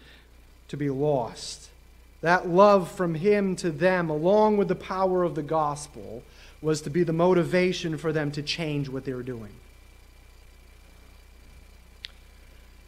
to 0.67 0.77
be 0.77 0.89
lost. 0.89 1.69
That 2.21 2.49
love 2.49 2.91
from 2.91 3.15
him 3.15 3.55
to 3.57 3.71
them, 3.71 4.09
along 4.09 4.57
with 4.57 4.67
the 4.67 4.75
power 4.75 5.23
of 5.23 5.35
the 5.35 5.43
gospel, 5.43 6.23
was 6.62 6.81
to 6.81 6.89
be 6.89 7.03
the 7.03 7.13
motivation 7.13 7.97
for 7.97 8.12
them 8.12 8.31
to 8.31 8.41
change 8.41 8.89
what 8.89 9.05
they 9.05 9.13
were 9.13 9.23
doing. 9.23 9.51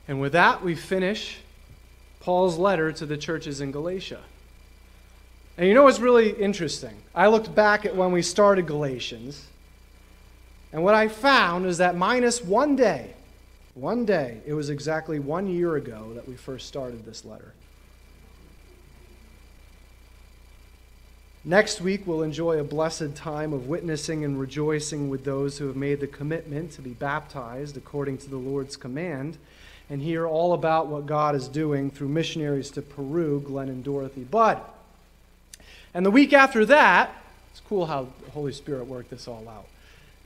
And 0.08 0.20
with 0.20 0.34
that, 0.34 0.64
we 0.64 0.76
finish 0.76 1.38
Paul's 2.20 2.58
letter 2.58 2.92
to 2.92 3.06
the 3.06 3.18
churches 3.18 3.62
in 3.62 3.72
Galatia. 3.72 4.20
And 5.58 5.68
you 5.68 5.74
know 5.74 5.84
what's 5.84 6.00
really 6.00 6.32
interesting? 6.32 6.96
I 7.16 7.28
looked 7.28 7.54
back 7.56 7.86
at 7.86 7.96
when 7.96 8.12
we 8.12 8.22
started 8.22 8.68
Galatians, 8.68 9.46
and 10.74 10.84
what 10.84 10.96
I 10.96 11.08
found 11.08 11.66
is 11.66 11.78
that 11.78 11.96
minus 11.96 12.42
one 12.44 12.76
day, 12.76 13.14
one 13.74 14.06
day, 14.06 14.42
it 14.46 14.54
was 14.54 14.70
exactly 14.70 15.20
one 15.20 15.48
year 15.48 15.76
ago 15.76 16.12
that 16.14 16.28
we 16.28 16.36
first 16.36 16.68
started 16.68 17.06
this 17.06 17.24
letter. 17.24 17.54
Next 21.44 21.82
week, 21.82 22.06
we'll 22.06 22.22
enjoy 22.22 22.60
a 22.60 22.64
blessed 22.64 23.16
time 23.16 23.52
of 23.52 23.68
witnessing 23.68 24.24
and 24.24 24.40
rejoicing 24.40 25.10
with 25.10 25.24
those 25.24 25.58
who 25.58 25.66
have 25.66 25.76
made 25.76 26.00
the 26.00 26.06
commitment 26.06 26.72
to 26.74 26.82
be 26.82 26.92
baptized 26.92 27.78
according 27.78 28.20
to 28.20 28.30
the 28.30 28.38
Lord's 28.38 28.78
command 28.78 29.38
and 29.90 30.02
hear 30.02 30.28
all 30.28 30.54
about 30.54 30.88
what 30.88 31.08
God 31.08 31.34
is 31.34 31.48
doing 31.48 31.90
through 31.90 32.10
missionaries 32.10 32.70
to 32.72 32.82
Peru, 32.84 33.42
Glenn 33.42 33.70
and 33.70 33.84
Dorothy 33.84 34.24
Budd. 34.24 34.62
And 35.94 36.06
the 36.06 36.12
week 36.12 36.32
after 36.32 36.64
that, 36.66 37.12
it's 37.52 37.62
cool 37.62 37.88
how 37.88 38.08
the 38.24 38.32
Holy 38.32 38.54
Spirit 38.54 38.86
worked 38.86 39.10
this 39.10 39.28
all 39.28 39.50
out. 39.50 39.66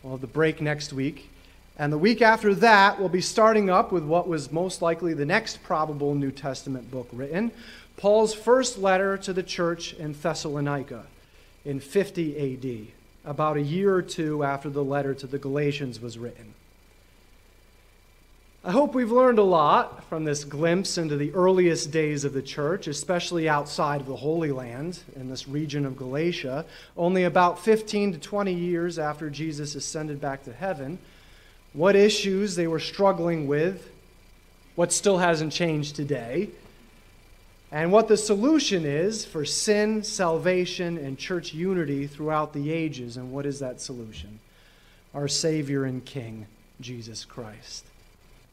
We'll 0.04 0.14
have 0.14 0.22
the 0.22 0.28
break 0.28 0.62
next 0.62 0.92
week. 0.92 1.30
And 1.78 1.92
the 1.92 1.98
week 1.98 2.22
after 2.22 2.56
that, 2.56 3.00
we'll 3.00 3.10
be 3.10 3.22
starting 3.22 3.70
up 3.70 3.92
with 3.92 4.04
what 4.04 4.28
was 4.28 4.52
most 4.52 4.82
likely 4.82 5.14
the 5.14 5.26
next 5.26 5.62
probable 5.64 6.16
New 6.16 6.32
Testament 6.32 6.90
book 6.90 7.10
written 7.12 7.52
Paul's 7.98 8.34
first 8.34 8.78
letter 8.78 9.18
to 9.20 9.34
the 9.34 9.44
church 9.44 9.94
in 9.94 10.14
Thessalonica 10.14 11.06
in 11.64 11.80
50 11.80 12.54
AD, 12.54 12.88
about 13.30 13.58
a 13.58 13.62
year 13.62 13.96
or 13.96 14.02
two 14.02 14.44
after 14.44 14.70
the 14.70 14.84
letter 14.84 15.14
to 15.14 15.28
the 15.28 15.38
Galatians 15.38 16.00
was 16.00 16.18
written. 16.18 16.54
I 18.66 18.72
hope 18.72 18.96
we've 18.96 19.12
learned 19.12 19.38
a 19.38 19.44
lot 19.44 20.04
from 20.06 20.26
this 20.26 20.44
glimpse 20.44 20.98
into 20.98 21.18
the 21.18 21.32
earliest 21.34 21.92
days 21.92 22.26
of 22.26 22.34
the 22.34 22.42
church, 22.42 22.88
especially 22.88 23.48
outside 23.48 24.02
of 24.02 24.08
the 24.08 24.16
Holy 24.16 24.52
Land 24.52 25.00
in 25.16 25.30
this 25.30 25.48
region 25.48 25.86
of 25.86 25.98
Galatia, 25.98 26.66
only 26.98 27.24
about 27.24 27.60
15 27.60 28.14
to 28.14 28.20
20 28.20 28.54
years 28.54 28.98
after 28.98 29.30
Jesus 29.30 29.76
ascended 29.76 30.20
back 30.20 30.44
to 30.46 30.54
heaven 30.54 30.98
what 31.76 31.96
issues 31.96 32.56
they 32.56 32.68
were 32.68 32.80
struggling 32.80 33.48
with, 33.48 33.90
what 34.76 34.92
still 34.92 35.20
hasn't 35.20 35.54
changed 35.54 35.96
today, 35.96 36.50
and 37.72 37.92
what 37.92 38.08
the 38.08 38.18
solution 38.18 38.86
is 38.86 39.26
for 39.26 39.46
sin, 39.46 40.04
salvation, 40.04 40.98
and 40.98 41.18
church 41.18 41.54
unity 41.54 42.08
throughout 42.08 42.54
the 42.54 42.72
ages. 42.72 43.18
And 43.18 43.32
what 43.32 43.46
is 43.46 43.60
that 43.60 43.82
solution? 43.82 44.40
our 45.16 45.30
Savior 45.30 45.86
and 45.86 46.04
King, 46.04 46.46
Jesus 46.82 47.24
Christ. 47.24 47.86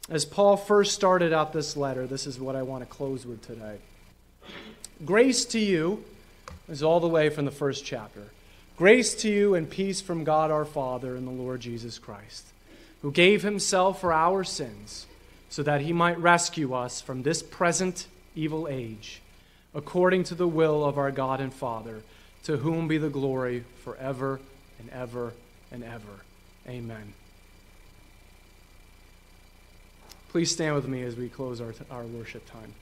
As 0.09 0.25
Paul 0.25 0.57
first 0.57 0.95
started 0.95 1.33
out 1.33 1.53
this 1.53 1.77
letter, 1.77 2.07
this 2.07 2.27
is 2.27 2.39
what 2.39 2.57
I 2.57 2.63
want 2.63 2.83
to 2.83 2.87
close 2.87 3.27
with 3.27 3.45
today. 3.45 3.79
Grace 5.05 5.45
to 5.47 5.59
you 5.59 6.05
is 6.69 6.83
all 6.83 7.01
the 7.01 7.09
way 7.09 7.29
from 7.29 7.45
the 7.45 7.51
first 7.51 7.85
chapter. 7.85 8.29
Grace 8.77 9.15
to 9.17 9.29
you 9.29 9.55
and 9.57 9.69
peace 9.69 10.01
from 10.01 10.25
God 10.25 10.51
our 10.51 10.65
Father 10.65 11.17
and 11.17 11.27
the 11.27 11.33
Lord 11.33 11.61
Jesus 11.61 11.99
Christ, 11.99 12.47
who 13.03 13.11
gave 13.13 13.43
himself 13.43 14.01
for 14.01 14.13
our 14.13 14.45
sins 14.45 15.07
so 15.51 15.63
that 15.63 15.83
he 15.83 15.93
might 15.93 16.19
rescue 16.19 16.73
us 16.73 17.01
from 17.01 17.23
this 17.23 17.43
present 17.43 18.07
evil 18.35 18.67
age, 18.69 19.21
according 19.75 20.25
to 20.25 20.35
the 20.35 20.49
will 20.49 20.85
of 20.85 20.97
our 20.97 21.11
God 21.11 21.41
and 21.41 21.53
Father, 21.53 22.03
to 22.45 22.57
whom 22.57 22.89
be 22.89 22.99
the 22.99 23.11
glory 23.11 23.65
forever 23.85 24.41
and 24.79 24.89
ever 24.91 25.35
and 25.71 25.85
ever. 25.85 26.25
Amen. 26.67 27.13
Please 30.31 30.51
stand 30.51 30.75
with 30.75 30.89
me 30.89 31.03
as 31.03 31.15
we 31.15 31.29
close 31.29 31.61
our, 31.61 31.75
our 31.91 32.05
worship 32.05 32.51
time. 32.51 32.73